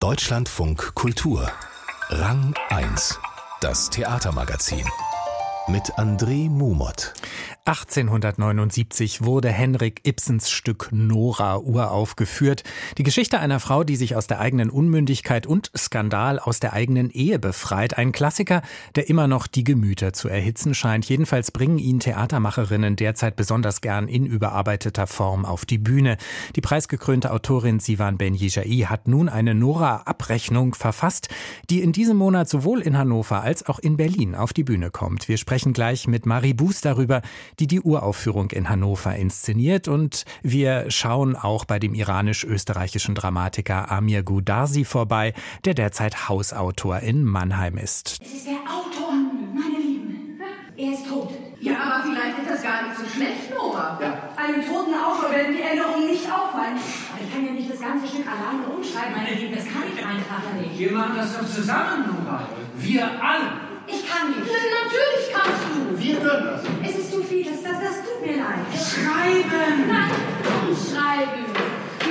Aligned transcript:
Deutschlandfunk 0.00 0.94
Kultur. 0.94 1.52
Rang 2.08 2.54
1. 2.70 3.20
Das 3.60 3.90
Theatermagazin. 3.90 4.86
Mit 5.68 5.92
André 5.98 6.48
Mumott. 6.48 7.12
1879 7.66 9.22
wurde 9.22 9.50
Henrik 9.50 10.00
Ibsens 10.06 10.50
Stück 10.50 10.88
Nora 10.92 11.58
uraufgeführt. 11.58 12.64
Die 12.96 13.02
Geschichte 13.02 13.38
einer 13.38 13.60
Frau, 13.60 13.84
die 13.84 13.96
sich 13.96 14.16
aus 14.16 14.26
der 14.26 14.40
eigenen 14.40 14.70
Unmündigkeit 14.70 15.46
und 15.46 15.70
Skandal 15.76 16.38
aus 16.38 16.58
der 16.60 16.72
eigenen 16.72 17.10
Ehe 17.10 17.38
befreit. 17.38 17.98
Ein 17.98 18.12
Klassiker, 18.12 18.62
der 18.96 19.10
immer 19.10 19.28
noch 19.28 19.46
die 19.46 19.62
Gemüter 19.62 20.14
zu 20.14 20.28
erhitzen 20.28 20.74
scheint. 20.74 21.04
Jedenfalls 21.04 21.50
bringen 21.50 21.78
ihn 21.78 22.00
Theatermacherinnen 22.00 22.96
derzeit 22.96 23.36
besonders 23.36 23.82
gern 23.82 24.08
in 24.08 24.24
überarbeiteter 24.24 25.06
Form 25.06 25.44
auf 25.44 25.66
die 25.66 25.78
Bühne. 25.78 26.16
Die 26.56 26.62
preisgekrönte 26.62 27.30
Autorin 27.30 27.78
Sivan 27.78 28.16
Ben 28.16 28.34
Yijai 28.34 28.86
hat 28.86 29.06
nun 29.06 29.28
eine 29.28 29.54
Nora-Abrechnung 29.54 30.74
verfasst, 30.74 31.28
die 31.68 31.82
in 31.82 31.92
diesem 31.92 32.16
Monat 32.16 32.48
sowohl 32.48 32.80
in 32.80 32.96
Hannover 32.96 33.42
als 33.42 33.66
auch 33.66 33.78
in 33.78 33.98
Berlin 33.98 34.34
auf 34.34 34.54
die 34.54 34.64
Bühne 34.64 34.90
kommt. 34.90 35.28
Wir 35.28 35.36
sprechen 35.36 35.74
gleich 35.74 36.08
mit 36.08 36.24
Marie 36.24 36.54
Buß 36.54 36.80
darüber, 36.80 37.20
die 37.58 37.66
die 37.66 37.80
Uraufführung 37.80 38.50
in 38.50 38.68
Hannover 38.68 39.14
inszeniert. 39.16 39.88
Und 39.88 40.24
wir 40.42 40.90
schauen 40.90 41.36
auch 41.36 41.64
bei 41.64 41.78
dem 41.78 41.94
iranisch-österreichischen 41.94 43.14
Dramatiker 43.14 43.90
Amir 43.90 44.22
Gudarsi 44.22 44.84
vorbei, 44.84 45.34
der 45.64 45.74
derzeit 45.74 46.28
Hausautor 46.28 47.00
in 47.00 47.24
Mannheim 47.24 47.78
ist. 47.78 48.18
Es 48.22 48.32
ist 48.32 48.46
der 48.46 48.54
Autor, 48.54 49.12
meine 49.54 49.78
Lieben. 49.78 50.40
Er 50.76 50.92
ist 50.92 51.08
tot. 51.08 51.30
Ja, 51.60 51.74
aber 51.78 52.04
vielleicht 52.04 52.38
ist 52.38 52.50
das 52.50 52.62
gar 52.62 52.88
nicht 52.88 52.96
so 52.96 53.04
schlecht, 53.04 53.50
Nora. 53.54 53.98
Ja. 54.00 54.30
Einem 54.36 54.64
toten 54.66 54.94
Autor 54.94 55.30
werden 55.30 55.54
die 55.54 55.60
Änderungen 55.60 56.06
nicht 56.06 56.24
auffallen. 56.24 56.76
Aber 57.12 57.20
ich 57.22 57.32
kann 57.32 57.44
ja 57.44 57.52
nicht 57.52 57.70
das 57.70 57.80
ganze 57.80 58.06
Stück 58.06 58.24
alleine 58.26 58.64
umschreiben, 58.64 59.12
meine 59.14 59.34
Lieben. 59.36 59.54
Das 59.54 59.66
kann 59.66 59.84
ich 59.92 60.00
einfach 60.00 60.40
nicht. 60.58 60.78
Wir 60.78 60.92
machen 60.92 61.16
das 61.16 61.36
doch 61.36 61.46
zusammen, 61.46 62.08
Nora. 62.08 62.48
Wir 62.78 63.04
alle. 63.04 63.69
Ich 63.92 64.08
kann 64.08 64.30
nicht. 64.30 64.40
Natürlich 64.46 65.24
kannst 65.32 65.62
du. 65.68 65.98
Wir 65.98 66.16
können 66.16 66.46
das. 66.46 66.62
Es 66.90 66.98
ist 66.98 67.12
zu 67.12 67.22
viel, 67.22 67.44
das, 67.44 67.62
das, 67.62 67.80
das 67.80 67.96
tut 68.04 68.24
mir 68.24 68.36
leid. 68.36 68.64
Schreiben. 68.74 69.88
Nein, 69.88 70.10
Umschreiben. 70.68 71.44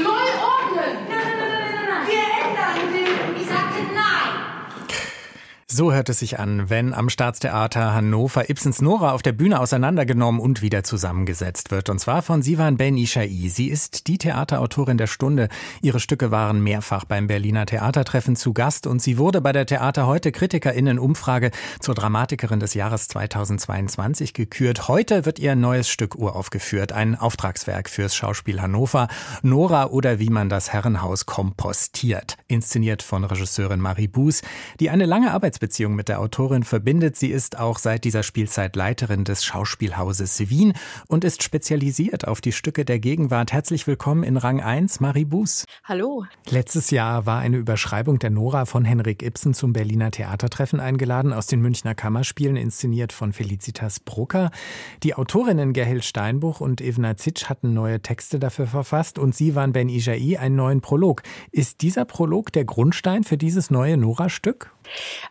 Neu 0.03 0.27
ordnen. 0.53 1.07
nein, 1.09 1.23
nein, 1.25 1.38
nein, 1.39 1.50
nein, 1.50 1.73
nein, 1.75 1.88
nein. 1.89 2.07
Wir 2.07 2.25
ändern 2.39 2.94
den. 2.94 3.41
Ich 3.41 3.47
sagte 3.47 3.80
nein. 3.94 4.31
So 5.80 5.94
hört 5.94 6.09
es 6.09 6.19
sich 6.19 6.39
an, 6.39 6.69
wenn 6.69 6.94
am 6.94 7.08
Staatstheater 7.08 7.94
Hannover 7.94 8.49
Ibsens 8.49 8.81
Nora 8.81 9.13
auf 9.13 9.22
der 9.22 9.31
Bühne 9.31 9.61
auseinandergenommen 9.61 10.41
und 10.41 10.61
wieder 10.61 10.83
zusammengesetzt 10.83 11.72
wird. 11.72 11.89
Und 11.89 11.99
zwar 11.99 12.22
von 12.22 12.41
Sivan 12.41 12.75
Ben 12.75 12.97
Ishai. 12.97 13.47
Sie 13.47 13.69
ist 13.69 14.07
die 14.07 14.17
Theaterautorin 14.17 14.97
der 14.97 15.07
Stunde. 15.07 15.47
Ihre 15.81 16.02
Stücke 16.02 16.31
waren 16.31 16.61
mehrfach 16.61 17.05
beim 17.05 17.27
Berliner 17.27 17.66
Theatertreffen 17.66 18.35
zu 18.35 18.52
Gast 18.52 18.88
und 18.88 19.02
sie 19.02 19.17
wurde 19.17 19.39
bei 19.39 19.53
der 19.53 19.66
Theater 19.66 20.05
heute 20.05 20.33
KritikerInnen-Umfrage 20.33 21.52
zur 21.80 21.95
Dramatikerin 21.95 22.59
des 22.59 22.73
Jahres 22.73 23.07
2022 23.07 24.33
gekürt. 24.33 24.89
Heute 24.89 25.23
wird 25.23 25.39
ihr 25.39 25.55
neues 25.55 25.88
Stück 25.88 26.16
uraufgeführt. 26.16 26.91
Ein 26.91 27.16
Auftragswerk 27.16 27.89
fürs 27.89 28.17
Schauspiel 28.17 28.61
Hannover. 28.61 29.07
Nora 29.44 29.85
oder 29.85 30.19
wie 30.19 30.30
man 30.30 30.50
das 30.50 30.73
Herrenhaus 30.73 31.25
kompostiert. 31.25 32.35
Inszeniert 32.47 33.02
von 33.02 33.23
Regisseurin 33.23 33.80
Marie 33.80 34.09
Buß, 34.09 34.41
die 34.81 34.89
eine 34.89 35.05
lange 35.05 35.31
Arbeitsbeziehung 35.31 35.69
mit 35.78 36.09
der 36.09 36.20
Autorin 36.20 36.64
verbindet. 36.64 37.16
Sie 37.16 37.28
ist 37.30 37.59
auch 37.59 37.78
seit 37.78 38.03
dieser 38.03 38.23
Spielzeit 38.23 38.75
Leiterin 38.75 39.23
des 39.23 39.45
Schauspielhauses 39.45 40.50
Wien 40.50 40.73
und 41.08 41.23
ist 41.23 41.44
spezialisiert 41.44 42.28
auf 42.28 42.42
die 42.42 42.52
Stücke 42.52 42.86
der 42.86 43.00
Gegenwart. 43.00 43.53
Herzlich 43.53 43.86
willkommen 43.86 44.23
in 44.23 44.36
Rang 44.36 44.62
1, 44.62 45.00
Marie 45.00 45.25
Buß. 45.25 45.66
Hallo. 45.84 46.25
Letztes 46.50 46.90
Jahr 46.90 47.28
war 47.28 47.40
eine 47.40 47.58
Überschreibung 47.58 48.17
der 48.17 48.31
Nora 48.31 48.66
von 48.66 48.84
Henrik 48.84 49.22
Ibsen 49.22 49.53
zum 49.53 49.72
Berliner 49.72 50.09
Theatertreffen 50.09 50.80
eingeladen, 50.80 51.34
aus 51.34 51.45
den 51.45 51.62
Münchner 51.62 51.94
Kammerspielen, 51.94 52.56
inszeniert 52.56 53.14
von 53.14 53.31
Felicitas 53.31 54.00
Brucker. 54.00 54.50
Die 55.03 55.14
Autorinnen 55.14 55.74
Gerhild 55.74 56.03
Steinbuch 56.03 56.62
und 56.62 56.81
Evna 56.81 57.16
Zitsch 57.16 57.46
hatten 57.46 57.74
neue 57.75 58.01
Texte 58.01 58.40
dafür 58.40 58.66
verfasst 58.66 59.19
und 59.19 59.36
sie 59.36 59.53
waren 59.53 59.72
Ben 59.72 59.88
Ijai 59.88 60.40
einen 60.40 60.56
neuen 60.56 60.81
Prolog. 60.81 61.22
Ist 61.51 61.81
dieser 61.81 62.06
Prolog 62.06 62.51
der 62.51 62.66
Grundstein 62.66 63.24
für 63.24 63.38
dieses 63.38 63.69
neue 63.69 63.96
Nora-Stück? 63.96 64.72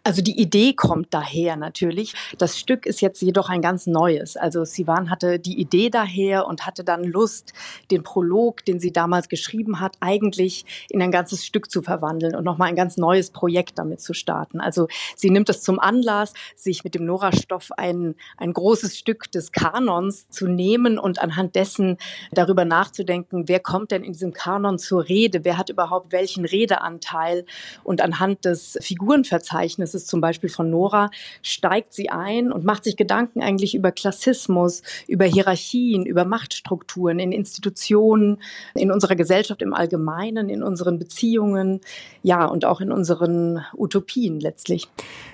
Also 0.05 0.23
die 0.23 0.41
Idee 0.41 0.73
kommt 0.73 1.13
daher 1.13 1.57
natürlich. 1.57 2.15
Das 2.39 2.59
Stück 2.59 2.87
ist 2.87 3.01
jetzt 3.01 3.21
jedoch 3.23 3.49
ein 3.49 3.63
ganz 3.63 3.87
neues. 3.87 4.37
Also 4.37 4.65
Sivan 4.65 5.11
hatte 5.11 5.39
die 5.39 5.61
Idee 5.61 5.91
daher 5.91 6.47
und 6.47 6.67
hatte 6.67 6.85
dann 6.85 7.05
Lust, 7.05 7.53
den 7.91 8.03
Prolog, 8.03 8.65
den 8.65 8.81
sie 8.81 8.93
damals 8.93 9.29
geschrieben 9.29 9.81
hat, 9.81 9.97
eigentlich 10.01 10.65
in 10.89 11.03
ein 11.03 11.11
ganzes 11.11 11.45
Stück 11.45 11.71
zu 11.71 11.83
verwandeln 11.83 12.35
und 12.35 12.45
nochmal 12.45 12.69
ein 12.69 12.77
ganz 12.77 12.97
neues 12.97 13.31
Projekt 13.31 13.79
damit 13.79 14.01
zu 14.01 14.15
starten. 14.15 14.61
Also 14.61 14.89
sie 15.17 15.31
nimmt 15.31 15.49
es 15.49 15.63
zum 15.63 15.79
Anlass, 15.79 16.33
sich 16.55 16.85
mit 16.85 16.95
dem 16.95 17.05
Nora-Stoff 17.05 17.73
ein, 17.77 18.15
ein 18.37 18.53
großes 18.53 18.97
Stück 18.97 19.31
des 19.33 19.53
Kanons 19.53 20.29
zu 20.29 20.47
nehmen 20.47 20.99
und 20.99 21.21
anhand 21.21 21.55
dessen 21.55 21.99
darüber 22.33 22.65
nachzudenken, 22.65 23.49
wer 23.49 23.61
kommt 23.61 23.91
denn 23.91 24.05
in 24.05 24.13
diesem 24.13 24.33
Kanon 24.33 24.79
zur 24.79 25.09
Rede, 25.09 25.45
wer 25.45 25.59
hat 25.59 25.69
überhaupt 25.69 26.13
welchen 26.13 26.45
Redeanteil 26.45 27.45
und 27.85 28.01
anhand 28.01 28.45
des 28.45 28.79
Figurenverzeichnisses 28.81 29.48
zum 30.07 30.21
Beispiel 30.21 30.51
von 30.51 30.71
Nora 30.71 31.11
steigt 31.43 31.93
sie 31.93 32.11
ein 32.11 32.53
und 32.53 32.65
macht 32.65 32.85
sich 32.85 32.97
Gedanken 32.97 33.43
eigentlich 33.43 33.75
über 33.75 33.93
Klassismus, 33.93 34.83
über 35.07 35.25
Hierarchien, 35.25 36.07
über 36.07 36.25
Machtstrukturen 36.25 37.19
in 37.19 37.33
Institutionen, 37.33 38.39
in 38.75 38.91
unserer 38.91 39.17
Gesellschaft 39.17 39.63
im 39.63 39.75
Allgemeinen, 39.75 40.49
in 40.49 40.63
unseren 40.63 40.99
Beziehungen, 40.99 41.81
ja, 42.23 42.45
und 42.47 42.65
auch 42.65 42.81
in 42.81 42.93
unseren 42.93 43.65
Utopien 43.77 44.41
letztlich. 44.41 44.89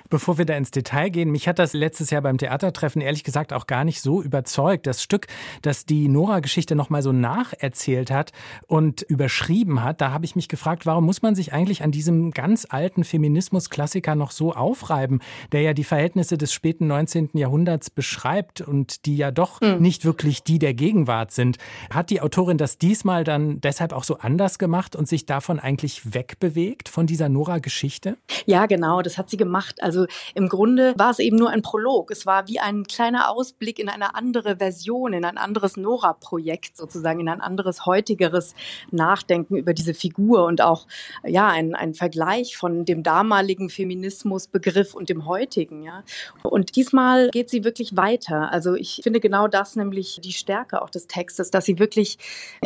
Bevor 0.09 0.37
wir 0.37 0.45
da 0.45 0.55
ins 0.55 0.71
Detail 0.71 1.09
gehen, 1.09 1.31
mich 1.31 1.47
hat 1.47 1.59
das 1.59 1.73
letztes 1.73 2.09
Jahr 2.09 2.21
beim 2.21 2.37
Theatertreffen 2.37 3.01
ehrlich 3.01 3.23
gesagt 3.23 3.53
auch 3.53 3.67
gar 3.67 3.83
nicht 3.83 4.01
so 4.01 4.21
überzeugt. 4.21 4.87
Das 4.87 5.01
Stück, 5.01 5.27
das 5.61 5.85
die 5.85 6.07
Nora-Geschichte 6.07 6.75
nochmal 6.75 7.01
so 7.01 7.11
nacherzählt 7.11 8.11
hat 8.11 8.31
und 8.67 9.01
überschrieben 9.03 9.83
hat, 9.83 10.01
da 10.01 10.11
habe 10.11 10.25
ich 10.25 10.35
mich 10.35 10.47
gefragt, 10.47 10.85
warum 10.85 11.05
muss 11.05 11.21
man 11.21 11.35
sich 11.35 11.53
eigentlich 11.53 11.83
an 11.83 11.91
diesem 11.91 12.31
ganz 12.31 12.67
alten 12.69 13.03
Feminismus-Klassiker 13.03 14.15
noch 14.15 14.31
so 14.31 14.53
aufreiben, 14.53 15.21
der 15.51 15.61
ja 15.61 15.73
die 15.73 15.83
Verhältnisse 15.83 16.37
des 16.37 16.53
späten 16.53 16.87
19. 16.87 17.29
Jahrhunderts 17.33 17.89
beschreibt 17.89 18.61
und 18.61 19.05
die 19.05 19.17
ja 19.17 19.31
doch 19.31 19.61
Hm. 19.61 19.81
nicht 19.81 20.05
wirklich 20.05 20.43
die 20.43 20.59
der 20.59 20.73
Gegenwart 20.73 21.31
sind. 21.31 21.57
Hat 21.89 22.09
die 22.09 22.19
Autorin 22.21 22.57
das 22.57 22.77
diesmal 22.77 23.23
dann 23.23 23.61
deshalb 23.61 23.93
auch 23.93 24.03
so 24.03 24.17
anders 24.17 24.59
gemacht 24.59 24.95
und 24.95 25.07
sich 25.07 25.25
davon 25.25 25.59
eigentlich 25.59 26.13
wegbewegt, 26.13 26.89
von 26.89 27.07
dieser 27.07 27.29
Nora-Geschichte? 27.29 28.17
Ja, 28.45 28.65
genau, 28.65 29.01
das 29.01 29.17
hat 29.17 29.29
sie 29.29 29.37
gemacht. 29.37 29.81
Also 29.81 29.94
im 30.33 30.49
Grunde 30.49 30.93
war 30.97 31.11
es 31.11 31.19
eben 31.19 31.37
nur 31.37 31.49
ein 31.49 31.61
Prolog. 31.61 32.11
Es 32.11 32.25
war 32.25 32.47
wie 32.47 32.59
ein 32.59 32.83
kleiner 32.83 33.29
Ausblick 33.29 33.79
in 33.79 33.89
eine 33.89 34.15
andere 34.15 34.57
Version, 34.57 35.13
in 35.13 35.25
ein 35.25 35.37
anderes 35.37 35.77
Nora-Projekt 35.77 36.77
sozusagen, 36.77 37.19
in 37.19 37.29
ein 37.29 37.41
anderes, 37.41 37.85
heutigeres 37.85 38.55
Nachdenken 38.91 39.55
über 39.55 39.73
diese 39.73 39.93
Figur 39.93 40.45
und 40.45 40.61
auch 40.61 40.87
ja 41.25 41.47
ein, 41.47 41.75
ein 41.75 41.93
Vergleich 41.93 42.57
von 42.57 42.85
dem 42.85 43.03
damaligen 43.03 43.69
Feminismusbegriff 43.69 44.93
und 44.93 45.09
dem 45.09 45.25
heutigen. 45.25 45.83
Ja. 45.83 46.03
Und 46.43 46.75
diesmal 46.75 47.29
geht 47.29 47.49
sie 47.49 47.63
wirklich 47.63 47.95
weiter. 47.95 48.51
Also 48.51 48.75
ich 48.75 49.01
finde 49.03 49.19
genau 49.19 49.47
das 49.47 49.75
nämlich 49.75 50.19
die 50.23 50.33
Stärke 50.33 50.81
auch 50.81 50.89
des 50.89 51.07
Textes, 51.07 51.51
dass 51.51 51.65
sie 51.65 51.79
wirklich 51.79 52.17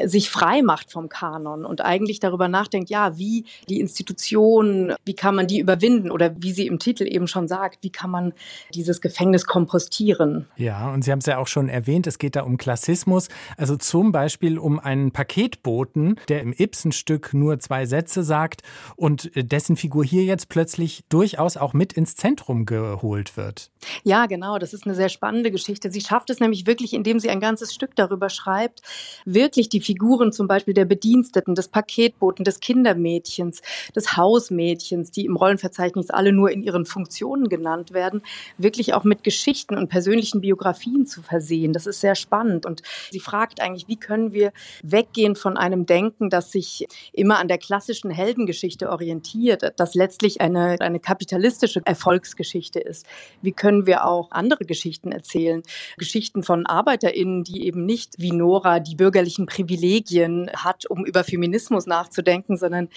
sich 0.03 0.29
frei 0.29 0.61
macht 0.61 0.91
vom 0.91 1.09
Kanon 1.09 1.65
und 1.65 1.81
eigentlich 1.81 2.19
darüber 2.19 2.47
nachdenkt, 2.47 2.89
ja, 2.89 3.17
wie 3.17 3.45
die 3.67 3.79
Institution, 3.79 4.93
wie 5.05 5.13
kann 5.13 5.35
man 5.35 5.47
die 5.47 5.59
überwinden 5.59 6.11
oder 6.11 6.33
wie 6.37 6.51
sie 6.51 6.67
im 6.67 6.79
Titel 6.79 7.03
eben 7.03 7.18
schon 7.27 7.47
sagt, 7.47 7.79
wie 7.83 7.91
kann 7.91 8.11
man 8.11 8.33
dieses 8.73 9.01
Gefängnis 9.01 9.45
kompostieren. 9.45 10.47
Ja, 10.55 10.91
und 10.93 11.03
Sie 11.03 11.11
haben 11.11 11.19
es 11.19 11.25
ja 11.25 11.37
auch 11.37 11.47
schon 11.47 11.69
erwähnt, 11.69 12.07
es 12.07 12.17
geht 12.17 12.35
da 12.35 12.41
um 12.43 12.57
Klassismus, 12.57 13.29
also 13.57 13.75
zum 13.77 14.11
Beispiel 14.11 14.57
um 14.57 14.79
einen 14.79 15.11
Paketboten, 15.11 16.19
der 16.27 16.41
im 16.41 16.53
Ibsen-Stück 16.53 17.33
nur 17.33 17.59
zwei 17.59 17.85
Sätze 17.85 18.23
sagt 18.23 18.61
und 18.95 19.31
dessen 19.35 19.75
Figur 19.75 20.03
hier 20.05 20.23
jetzt 20.23 20.49
plötzlich 20.49 21.03
durchaus 21.09 21.57
auch 21.57 21.73
mit 21.73 21.93
ins 21.93 22.15
Zentrum 22.15 22.65
geholt 22.65 23.37
wird. 23.37 23.71
Ja, 24.03 24.25
genau, 24.25 24.59
das 24.59 24.73
ist 24.73 24.85
eine 24.85 24.95
sehr 24.95 25.09
spannende 25.09 25.51
Geschichte. 25.51 25.91
Sie 25.91 26.01
schafft 26.01 26.29
es 26.29 26.39
nämlich 26.39 26.67
wirklich, 26.67 26.93
indem 26.93 27.19
sie 27.19 27.29
ein 27.29 27.39
ganzes 27.39 27.73
Stück 27.73 27.95
darüber 27.95 28.29
schreibt, 28.29 28.81
wirklich 29.25 29.69
die 29.69 29.81
Figuren 29.81 30.31
zum 30.31 30.47
Beispiel 30.47 30.73
der 30.73 30.85
Bediensteten, 30.85 31.55
des 31.55 31.67
Paketboten, 31.67 32.43
des 32.43 32.59
Kindermädchens, 32.59 33.61
des 33.95 34.17
Hausmädchens, 34.17 35.11
die 35.11 35.25
im 35.25 35.35
Rollenverzeichnis 35.35 36.09
alle 36.09 36.31
nur 36.31 36.51
in 36.51 36.61
ihren 36.61 36.85
Funktionen 36.85 37.08
Produktionen 37.09 37.49
genannt 37.49 37.91
werden, 37.91 38.21
wirklich 38.59 38.93
auch 38.93 39.03
mit 39.03 39.23
Geschichten 39.23 39.75
und 39.75 39.89
persönlichen 39.89 40.41
Biografien 40.41 41.07
zu 41.07 41.23
versehen. 41.23 41.73
Das 41.73 41.87
ist 41.87 42.01
sehr 42.01 42.13
spannend. 42.13 42.67
Und 42.67 42.83
sie 43.09 43.19
fragt 43.19 43.61
eigentlich, 43.61 43.87
wie 43.87 43.95
können 43.95 44.31
wir 44.31 44.51
weggehen 44.83 45.35
von 45.35 45.57
einem 45.57 45.87
Denken, 45.87 46.29
das 46.29 46.51
sich 46.51 46.87
immer 47.11 47.39
an 47.39 47.47
der 47.47 47.57
klassischen 47.57 48.11
Heldengeschichte 48.11 48.91
orientiert, 48.91 49.73
das 49.77 49.95
letztlich 49.95 50.39
eine, 50.39 50.79
eine 50.81 50.99
kapitalistische 50.99 51.81
Erfolgsgeschichte 51.83 52.79
ist. 52.79 53.07
Wie 53.41 53.53
können 53.53 53.87
wir 53.87 54.05
auch 54.05 54.29
andere 54.31 54.65
Geschichten 54.65 55.11
erzählen? 55.11 55.63
Geschichten 55.97 56.43
von 56.43 56.67
ArbeiterInnen, 56.67 57.43
die 57.43 57.65
eben 57.65 57.85
nicht 57.85 58.19
wie 58.19 58.31
Nora 58.31 58.79
die 58.79 58.95
bürgerlichen 58.95 59.47
Privilegien 59.47 60.51
hat, 60.55 60.85
um 60.85 61.05
über 61.05 61.23
Feminismus 61.23 61.87
nachzudenken, 61.87 62.55
sondern 62.55 62.89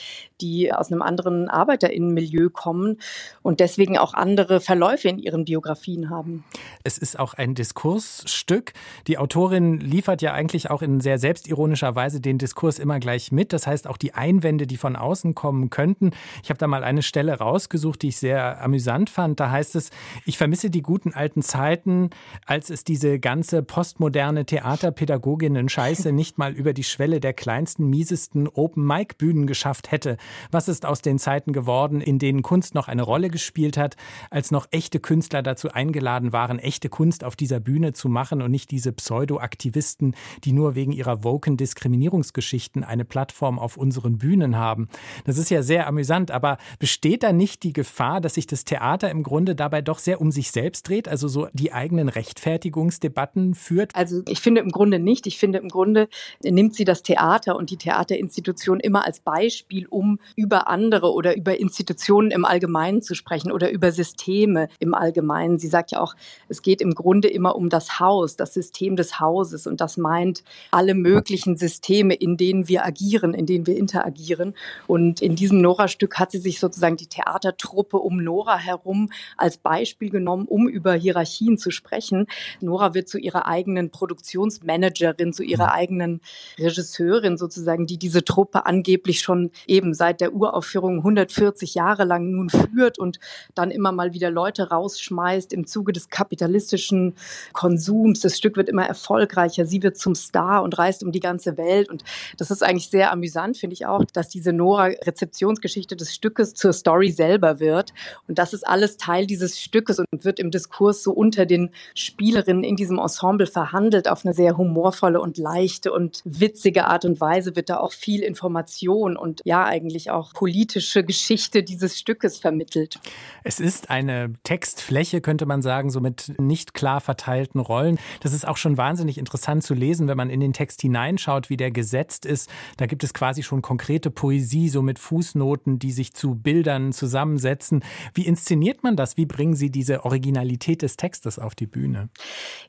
die 0.42 0.70
aus 0.70 0.92
einem 0.92 1.00
anderen 1.00 1.48
ArbeiterInnenmilieu 1.48 2.50
kommen 2.50 2.98
und 3.42 3.60
deswegen 3.60 3.96
auch 4.02 4.14
andere 4.14 4.60
Verläufe 4.60 5.08
in 5.08 5.18
ihren 5.18 5.44
Biografien 5.44 6.10
haben. 6.10 6.44
Es 6.84 6.98
ist 6.98 7.18
auch 7.18 7.34
ein 7.34 7.54
Diskursstück. 7.54 8.72
Die 9.06 9.18
Autorin 9.18 9.78
liefert 9.78 10.22
ja 10.22 10.32
eigentlich 10.32 10.70
auch 10.70 10.82
in 10.82 11.00
sehr 11.00 11.18
selbstironischer 11.18 11.94
Weise 11.94 12.20
den 12.20 12.38
Diskurs 12.38 12.78
immer 12.78 12.98
gleich 12.98 13.32
mit. 13.32 13.52
Das 13.52 13.66
heißt, 13.66 13.86
auch 13.86 13.96
die 13.96 14.14
Einwände, 14.14 14.66
die 14.66 14.76
von 14.76 14.96
außen 14.96 15.34
kommen 15.34 15.70
könnten. 15.70 16.10
Ich 16.42 16.50
habe 16.50 16.58
da 16.58 16.66
mal 16.66 16.84
eine 16.84 17.02
Stelle 17.02 17.38
rausgesucht, 17.38 18.02
die 18.02 18.08
ich 18.08 18.16
sehr 18.16 18.60
amüsant 18.62 19.10
fand. 19.10 19.38
Da 19.40 19.50
heißt 19.50 19.76
es, 19.76 19.90
ich 20.26 20.38
vermisse 20.38 20.70
die 20.70 20.82
guten 20.82 21.14
alten 21.14 21.42
Zeiten, 21.42 22.10
als 22.46 22.70
es 22.70 22.84
diese 22.84 23.20
ganze 23.20 23.62
postmoderne 23.62 24.44
Theaterpädagoginnen-Scheiße 24.44 26.12
nicht 26.12 26.38
mal 26.38 26.52
über 26.52 26.72
die 26.72 26.84
Schwelle 26.84 27.20
der 27.20 27.32
kleinsten, 27.32 27.88
miesesten 27.88 28.48
Open-Mic-Bühnen 28.48 29.46
geschafft 29.46 29.92
hätte. 29.92 30.16
Was 30.50 30.68
ist 30.68 30.84
aus 30.84 31.02
den 31.02 31.18
Zeiten 31.18 31.52
geworden, 31.52 32.00
in 32.00 32.18
denen 32.18 32.42
Kunst 32.42 32.74
noch 32.74 32.88
eine 32.88 33.02
Rolle 33.02 33.30
gespielt 33.30 33.76
hat, 33.76 33.91
als 34.30 34.50
noch 34.50 34.66
echte 34.70 35.00
Künstler 35.00 35.42
dazu 35.42 35.70
eingeladen 35.70 36.32
waren, 36.32 36.58
echte 36.58 36.88
Kunst 36.88 37.24
auf 37.24 37.36
dieser 37.36 37.60
Bühne 37.60 37.92
zu 37.92 38.08
machen 38.08 38.42
und 38.42 38.50
nicht 38.50 38.70
diese 38.70 38.92
Pseudo-Aktivisten, 38.92 40.14
die 40.44 40.52
nur 40.52 40.74
wegen 40.74 40.92
ihrer 40.92 41.24
woken 41.24 41.56
Diskriminierungsgeschichten 41.56 42.84
eine 42.84 43.04
Plattform 43.04 43.58
auf 43.58 43.76
unseren 43.76 44.18
Bühnen 44.18 44.56
haben. 44.56 44.88
Das 45.24 45.38
ist 45.38 45.50
ja 45.50 45.62
sehr 45.62 45.86
amüsant, 45.86 46.30
aber 46.30 46.58
besteht 46.78 47.22
da 47.22 47.32
nicht 47.32 47.62
die 47.62 47.72
Gefahr, 47.72 48.20
dass 48.20 48.34
sich 48.34 48.46
das 48.46 48.64
Theater 48.64 49.10
im 49.10 49.22
Grunde 49.22 49.54
dabei 49.54 49.82
doch 49.82 49.98
sehr 49.98 50.20
um 50.20 50.30
sich 50.30 50.50
selbst 50.50 50.88
dreht, 50.88 51.08
also 51.08 51.28
so 51.28 51.48
die 51.52 51.72
eigenen 51.72 52.08
Rechtfertigungsdebatten 52.08 53.54
führt? 53.54 53.94
Also 53.94 54.22
ich 54.28 54.40
finde 54.40 54.60
im 54.60 54.70
Grunde 54.70 54.98
nicht. 54.98 55.26
Ich 55.26 55.38
finde 55.38 55.58
im 55.58 55.68
Grunde 55.68 56.08
nimmt 56.42 56.74
sie 56.74 56.84
das 56.84 57.02
Theater 57.02 57.56
und 57.56 57.70
die 57.70 57.76
Theaterinstitution 57.76 58.80
immer 58.80 59.04
als 59.04 59.20
Beispiel, 59.20 59.86
um 59.88 60.18
über 60.36 60.68
andere 60.68 61.12
oder 61.12 61.36
über 61.36 61.58
Institutionen 61.58 62.30
im 62.30 62.44
Allgemeinen 62.44 63.02
zu 63.02 63.14
sprechen 63.14 63.50
oder 63.50 63.70
über 63.70 63.81
Systeme 63.90 64.68
im 64.78 64.94
Allgemeinen. 64.94 65.58
Sie 65.58 65.66
sagt 65.66 65.90
ja 65.90 66.00
auch, 66.00 66.14
es 66.48 66.62
geht 66.62 66.80
im 66.80 66.94
Grunde 66.94 67.28
immer 67.28 67.56
um 67.56 67.68
das 67.68 67.98
Haus, 67.98 68.36
das 68.36 68.54
System 68.54 68.94
des 68.94 69.18
Hauses 69.18 69.66
und 69.66 69.80
das 69.80 69.96
meint 69.96 70.44
alle 70.70 70.94
möglichen 70.94 71.56
Systeme, 71.56 72.14
in 72.14 72.36
denen 72.36 72.68
wir 72.68 72.84
agieren, 72.84 73.34
in 73.34 73.46
denen 73.46 73.66
wir 73.66 73.76
interagieren. 73.76 74.54
Und 74.86 75.20
in 75.20 75.34
diesem 75.34 75.60
Nora-Stück 75.60 76.18
hat 76.18 76.30
sie 76.30 76.38
sich 76.38 76.60
sozusagen 76.60 76.96
die 76.96 77.06
Theatertruppe 77.06 77.98
um 77.98 78.22
Nora 78.22 78.58
herum 78.58 79.10
als 79.36 79.56
Beispiel 79.56 80.10
genommen, 80.10 80.46
um 80.46 80.68
über 80.68 80.94
Hierarchien 80.94 81.58
zu 81.58 81.70
sprechen. 81.70 82.26
Nora 82.60 82.94
wird 82.94 83.08
zu 83.08 83.18
ihrer 83.18 83.46
eigenen 83.46 83.90
Produktionsmanagerin, 83.90 85.32
zu 85.32 85.42
ihrer 85.42 85.72
eigenen 85.72 86.20
Regisseurin 86.58 87.36
sozusagen, 87.36 87.86
die 87.86 87.98
diese 87.98 88.24
Truppe 88.24 88.66
angeblich 88.66 89.20
schon 89.20 89.50
eben 89.66 89.94
seit 89.94 90.20
der 90.20 90.34
Uraufführung 90.34 90.98
140 90.98 91.74
Jahre 91.74 92.04
lang 92.04 92.30
nun 92.30 92.50
führt 92.50 92.98
und 92.98 93.18
dann 93.54 93.70
immer 93.72 93.92
mal 93.92 94.12
wieder 94.12 94.30
Leute 94.30 94.70
rausschmeißt 94.70 95.52
im 95.52 95.66
Zuge 95.66 95.92
des 95.92 96.08
kapitalistischen 96.08 97.14
Konsums. 97.52 98.20
Das 98.20 98.36
Stück 98.36 98.56
wird 98.56 98.68
immer 98.68 98.86
erfolgreicher. 98.86 99.64
Sie 99.64 99.82
wird 99.82 99.96
zum 99.96 100.14
Star 100.14 100.62
und 100.62 100.78
reist 100.78 101.02
um 101.02 101.12
die 101.12 101.20
ganze 101.20 101.56
Welt. 101.56 101.88
Und 101.88 102.04
das 102.36 102.50
ist 102.50 102.62
eigentlich 102.62 102.88
sehr 102.88 103.12
amüsant, 103.12 103.56
finde 103.56 103.74
ich 103.74 103.86
auch, 103.86 104.04
dass 104.04 104.28
diese 104.28 104.52
Nora-Rezeptionsgeschichte 104.52 105.96
des 105.96 106.14
Stückes 106.14 106.54
zur 106.54 106.72
Story 106.72 107.10
selber 107.10 107.60
wird. 107.60 107.92
Und 108.28 108.38
das 108.38 108.52
ist 108.52 108.66
alles 108.66 108.96
Teil 108.96 109.26
dieses 109.26 109.60
Stückes 109.60 109.98
und 109.98 110.24
wird 110.24 110.38
im 110.38 110.50
Diskurs 110.50 111.02
so 111.02 111.12
unter 111.12 111.46
den 111.46 111.70
Spielerinnen 111.94 112.64
in 112.64 112.76
diesem 112.76 112.98
Ensemble 112.98 113.46
verhandelt 113.46 114.08
auf 114.08 114.24
eine 114.24 114.34
sehr 114.34 114.56
humorvolle 114.56 115.20
und 115.20 115.38
leichte 115.38 115.92
und 115.92 116.22
witzige 116.24 116.86
Art 116.86 117.04
und 117.04 117.20
Weise 117.20 117.56
wird 117.56 117.70
da 117.70 117.78
auch 117.78 117.92
viel 117.92 118.22
Information 118.22 119.16
und 119.16 119.40
ja 119.44 119.64
eigentlich 119.64 120.10
auch 120.10 120.32
politische 120.34 121.04
Geschichte 121.04 121.62
dieses 121.62 121.98
Stückes 121.98 122.38
vermittelt. 122.38 122.98
Es 123.44 123.60
ist 123.62 123.90
eine 123.90 124.34
Textfläche, 124.42 125.20
könnte 125.20 125.46
man 125.46 125.62
sagen, 125.62 125.90
so 125.90 126.00
mit 126.00 126.34
nicht 126.40 126.74
klar 126.74 127.00
verteilten 127.00 127.60
Rollen. 127.60 127.98
Das 128.20 128.32
ist 128.32 128.46
auch 128.46 128.56
schon 128.56 128.76
wahnsinnig 128.76 129.18
interessant 129.18 129.62
zu 129.62 129.72
lesen, 129.72 130.08
wenn 130.08 130.16
man 130.16 130.30
in 130.30 130.40
den 130.40 130.52
Text 130.52 130.80
hineinschaut, 130.82 131.48
wie 131.48 131.56
der 131.56 131.70
gesetzt 131.70 132.26
ist. 132.26 132.50
Da 132.76 132.86
gibt 132.86 133.04
es 133.04 133.14
quasi 133.14 133.44
schon 133.44 133.62
konkrete 133.62 134.10
Poesie, 134.10 134.68
so 134.68 134.82
mit 134.82 134.98
Fußnoten, 134.98 135.78
die 135.78 135.92
sich 135.92 136.12
zu 136.12 136.34
Bildern 136.34 136.92
zusammensetzen. 136.92 137.84
Wie 138.14 138.26
inszeniert 138.26 138.82
man 138.82 138.96
das? 138.96 139.16
Wie 139.16 139.26
bringen 139.26 139.54
Sie 139.54 139.70
diese 139.70 140.04
Originalität 140.04 140.82
des 140.82 140.96
Textes 140.96 141.38
auf 141.38 141.54
die 141.54 141.66
Bühne? 141.66 142.08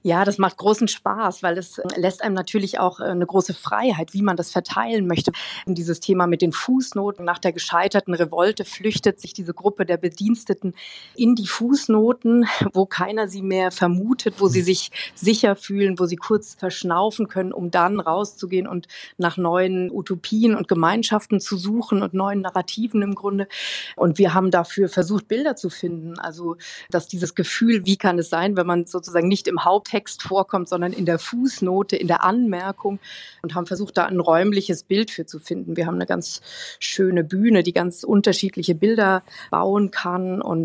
Ja, 0.04 0.26
das 0.26 0.38
macht 0.38 0.58
großen 0.58 0.88
Spaß, 0.88 1.42
weil 1.42 1.58
es 1.58 1.82
lässt 1.96 2.22
einem 2.22 2.36
natürlich 2.36 2.78
auch 2.78 3.00
äh, 3.00 3.06
eine 3.06 3.26
große 3.26 3.56
Freiheit, 3.56 4.14
wie 4.14 4.22
man 4.22 4.38
das 4.38 4.52
verteilen 4.52 5.08
möchte. 5.08 5.32
Dieses 5.66 6.00
Thema 6.02 6.28
mit 6.28 6.44
den 6.44 6.52
Fußnoten 6.52 7.26
nach 7.26 7.40
der 7.40 7.52
gescheiterten 7.52 8.14
Revolte 8.14 8.64
flüchtet 8.64 9.20
sich 9.20 9.34
diese 9.34 9.56
Gruppe 9.56 9.88
der 9.88 9.98
Bediensteten 9.98 10.73
in 11.16 11.36
die 11.36 11.48
Fußnoten, 11.48 12.46
wo 12.74 12.86
keiner 12.86 13.28
sie 13.28 13.42
mehr 13.42 13.72
vermutet, 13.72 14.36
wo 14.40 14.48
sie 14.48 14.62
sich 14.62 14.92
sicher 15.16 15.56
fühlen, 15.56 16.00
wo 16.00 16.06
sie 16.06 16.16
kurz 16.16 16.56
verschnaufen 16.56 17.28
können, 17.28 17.54
um 17.54 17.72
dann 17.72 18.00
rauszugehen 18.00 18.68
und 18.68 18.88
nach 19.18 19.38
neuen 19.38 19.92
Utopien 19.92 20.56
und 20.56 20.68
Gemeinschaften 20.68 21.40
zu 21.40 21.58
suchen 21.58 22.02
und 22.02 22.14
neuen 22.14 22.42
Narrativen 22.42 23.02
im 23.02 23.16
Grunde. 23.16 23.48
Und 23.96 24.18
wir 24.18 24.34
haben 24.34 24.52
dafür 24.52 24.90
versucht, 24.90 25.28
Bilder 25.28 25.56
zu 25.56 25.70
finden. 25.70 26.20
Also, 26.20 26.58
dass 26.90 27.08
dieses 27.08 27.36
Gefühl, 27.36 27.86
wie 27.86 27.98
kann 27.98 28.20
es 28.20 28.30
sein, 28.30 28.56
wenn 28.56 28.68
man 28.68 28.86
sozusagen 28.86 29.28
nicht 29.28 29.48
im 29.48 29.64
Haupttext 29.64 30.24
vorkommt, 30.24 30.70
sondern 30.70 30.94
in 30.94 31.06
der 31.06 31.20
Fußnote, 31.20 31.96
in 31.96 32.08
der 32.08 32.24
Anmerkung 32.24 33.00
und 33.42 33.56
haben 33.56 33.66
versucht, 33.66 33.98
da 33.98 34.06
ein 34.06 34.20
räumliches 34.20 34.84
Bild 34.84 35.12
für 35.12 35.26
zu 35.26 35.40
finden. 35.40 35.78
Wir 35.78 35.86
haben 35.86 35.96
eine 35.96 36.06
ganz 36.06 36.42
schöne 36.80 37.24
Bühne, 37.24 37.64
die 37.64 37.74
ganz 37.74 38.04
unterschiedliche 38.04 38.76
Bilder 38.76 39.24
bauen 39.52 39.92
kann 39.92 40.42
und 40.42 40.63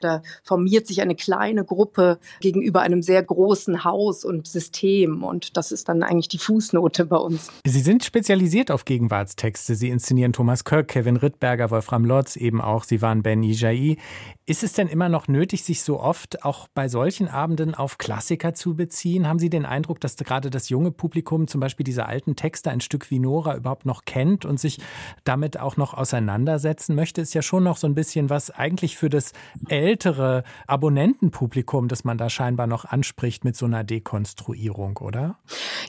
da 0.00 0.22
formiert 0.42 0.86
sich 0.86 1.00
eine 1.00 1.14
kleine 1.14 1.64
Gruppe 1.64 2.18
gegenüber 2.40 2.80
einem 2.80 3.02
sehr 3.02 3.22
großen 3.22 3.84
Haus 3.84 4.24
und 4.24 4.46
System 4.46 5.22
und 5.22 5.56
das 5.56 5.72
ist 5.72 5.88
dann 5.88 6.02
eigentlich 6.02 6.28
die 6.28 6.38
Fußnote 6.38 7.06
bei 7.06 7.16
uns. 7.16 7.50
Sie 7.66 7.80
sind 7.80 8.04
spezialisiert 8.04 8.70
auf 8.70 8.84
Gegenwartstexte. 8.84 9.74
Sie 9.74 9.88
inszenieren 9.88 10.32
Thomas 10.32 10.64
Kirk, 10.64 10.88
Kevin 10.88 11.16
Rittberger, 11.16 11.70
Wolfram 11.70 12.04
Lotz, 12.04 12.36
eben 12.36 12.60
auch. 12.60 12.84
Sie 12.84 13.02
waren 13.02 13.22
Ben 13.22 13.42
Ijai. 13.42 13.96
Ist 14.46 14.62
es 14.62 14.72
denn 14.72 14.88
immer 14.88 15.10
noch 15.10 15.28
nötig, 15.28 15.62
sich 15.62 15.82
so 15.82 16.00
oft 16.00 16.42
auch 16.42 16.68
bei 16.68 16.88
solchen 16.88 17.28
Abenden 17.28 17.74
auf 17.74 17.98
Klassiker 17.98 18.54
zu 18.54 18.74
beziehen? 18.74 19.28
Haben 19.28 19.38
Sie 19.38 19.50
den 19.50 19.66
Eindruck, 19.66 20.00
dass 20.00 20.16
gerade 20.16 20.48
das 20.48 20.70
junge 20.70 20.90
Publikum 20.90 21.48
zum 21.48 21.60
Beispiel 21.60 21.84
diese 21.84 22.06
alten 22.06 22.34
Texte 22.34 22.70
ein 22.70 22.80
Stück 22.80 23.10
wie 23.10 23.18
Nora 23.18 23.56
überhaupt 23.56 23.84
noch 23.84 24.06
kennt 24.06 24.46
und 24.46 24.58
sich 24.58 24.78
damit 25.24 25.60
auch 25.60 25.76
noch 25.76 25.92
auseinandersetzen 25.92 26.94
möchte? 26.94 27.20
Ist 27.20 27.34
ja 27.34 27.42
schon 27.42 27.62
noch 27.62 27.76
so 27.76 27.86
ein 27.86 27.94
bisschen 27.94 28.30
was 28.30 28.50
eigentlich 28.50 28.96
für 28.96 29.10
das 29.10 29.32
ältere 29.68 30.44
Abonnentenpublikum, 30.66 31.88
das 31.88 32.04
man 32.04 32.18
da 32.18 32.30
scheinbar 32.30 32.66
noch 32.66 32.84
anspricht 32.84 33.44
mit 33.44 33.56
so 33.56 33.66
einer 33.66 33.84
Dekonstruierung, 33.84 34.96
oder? 34.98 35.38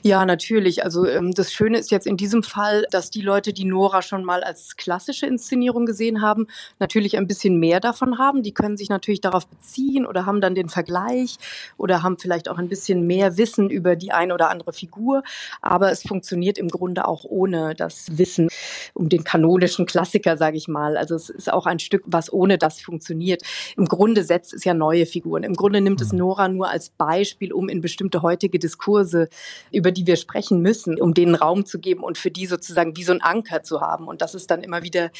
Ja, 0.02 0.24
natürlich. 0.24 0.84
Also 0.84 1.06
ähm, 1.06 1.32
das 1.32 1.52
Schöne 1.52 1.78
ist 1.78 1.90
jetzt 1.90 2.06
in 2.06 2.16
diesem 2.16 2.42
Fall, 2.42 2.86
dass 2.90 3.10
die 3.10 3.20
Leute, 3.20 3.52
die 3.52 3.64
Nora 3.64 4.02
schon 4.02 4.24
mal 4.24 4.42
als 4.42 4.76
klassische 4.76 5.26
Inszenierung 5.26 5.86
gesehen 5.86 6.22
haben, 6.22 6.46
natürlich 6.78 7.16
ein 7.16 7.26
bisschen 7.26 7.58
mehr 7.58 7.80
davon 7.80 8.18
haben. 8.18 8.42
Die 8.42 8.54
können 8.54 8.76
sich 8.76 8.88
natürlich 8.88 9.20
darauf 9.20 9.46
beziehen 9.46 10.06
oder 10.06 10.26
haben 10.26 10.40
dann 10.40 10.54
den 10.54 10.68
Vergleich 10.68 11.36
oder 11.76 12.02
haben 12.02 12.18
vielleicht 12.18 12.48
auch 12.48 12.58
ein 12.58 12.68
bisschen 12.68 13.06
mehr 13.06 13.36
Wissen 13.36 13.70
über 13.70 13.96
die 13.96 14.12
eine 14.12 14.34
oder 14.34 14.50
andere 14.50 14.72
Figur. 14.72 15.22
Aber 15.60 15.90
es 15.90 16.02
funktioniert 16.02 16.58
im 16.58 16.68
Grunde 16.68 17.06
auch 17.06 17.24
ohne 17.24 17.74
das 17.74 18.18
Wissen 18.18 18.48
um 18.94 19.08
den 19.08 19.24
kanonischen 19.24 19.86
Klassiker, 19.86 20.36
sage 20.36 20.56
ich 20.56 20.68
mal. 20.68 20.96
Also 20.96 21.14
es 21.14 21.30
ist 21.30 21.52
auch 21.52 21.66
ein 21.66 21.78
Stück, 21.78 22.02
was 22.06 22.32
ohne 22.32 22.58
das 22.58 22.80
funktioniert. 22.80 23.39
Im 23.76 23.86
Grunde 23.86 24.24
setzt 24.24 24.54
es 24.54 24.64
ja 24.64 24.74
neue 24.74 25.06
Figuren. 25.06 25.42
Im 25.42 25.54
Grunde 25.54 25.80
nimmt 25.80 26.00
es 26.00 26.12
mhm. 26.12 26.18
Nora 26.18 26.48
nur 26.48 26.68
als 26.68 26.90
Beispiel, 26.90 27.52
um 27.52 27.68
in 27.68 27.80
bestimmte 27.80 28.22
heutige 28.22 28.58
Diskurse, 28.58 29.28
über 29.72 29.92
die 29.92 30.06
wir 30.06 30.16
sprechen 30.16 30.60
müssen, 30.60 31.00
um 31.00 31.14
denen 31.14 31.34
Raum 31.34 31.64
zu 31.64 31.78
geben 31.78 32.02
und 32.02 32.18
für 32.18 32.30
die 32.30 32.46
sozusagen 32.46 32.96
wie 32.96 33.04
so 33.04 33.12
ein 33.12 33.22
Anker 33.22 33.62
zu 33.62 33.80
haben. 33.80 34.06
Und 34.06 34.22
das 34.22 34.34
ist 34.34 34.50
dann 34.50 34.62
immer 34.62 34.82
wieder 34.82 35.10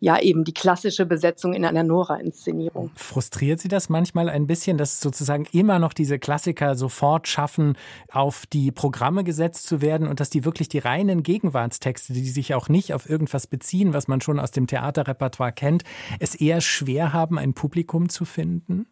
ja 0.00 0.18
eben 0.20 0.44
die 0.44 0.54
klassische 0.54 1.06
Besetzung 1.06 1.54
in 1.54 1.64
einer 1.64 1.82
Nora-Inszenierung. 1.82 2.90
Frustriert 2.94 3.60
Sie 3.60 3.68
das 3.68 3.88
manchmal 3.88 4.28
ein 4.28 4.46
bisschen, 4.46 4.78
dass 4.78 5.00
sozusagen 5.00 5.46
immer 5.52 5.78
noch 5.78 5.92
diese 5.92 6.18
Klassiker 6.18 6.74
sofort 6.76 7.28
schaffen, 7.28 7.76
auf 8.12 8.46
die 8.46 8.70
Programme 8.72 9.24
gesetzt 9.24 9.66
zu 9.66 9.80
werden 9.80 10.06
und 10.06 10.20
dass 10.20 10.30
die 10.30 10.44
wirklich 10.44 10.68
die 10.68 10.78
reinen 10.78 11.22
Gegenwartstexte, 11.22 12.12
die 12.12 12.28
sich 12.28 12.54
auch 12.54 12.68
nicht 12.68 12.94
auf 12.94 13.08
irgendwas 13.08 13.46
beziehen, 13.46 13.94
was 13.94 14.08
man 14.08 14.20
schon 14.20 14.38
aus 14.38 14.50
dem 14.50 14.66
Theaterrepertoire 14.66 15.52
kennt, 15.52 15.84
es 16.18 16.34
eher 16.34 16.60
schwer 16.60 17.12
haben, 17.12 17.38
ein 17.38 17.54
Publikum 17.54 17.69
Publikum 17.70 18.08
zu 18.08 18.24
finden? 18.24 18.86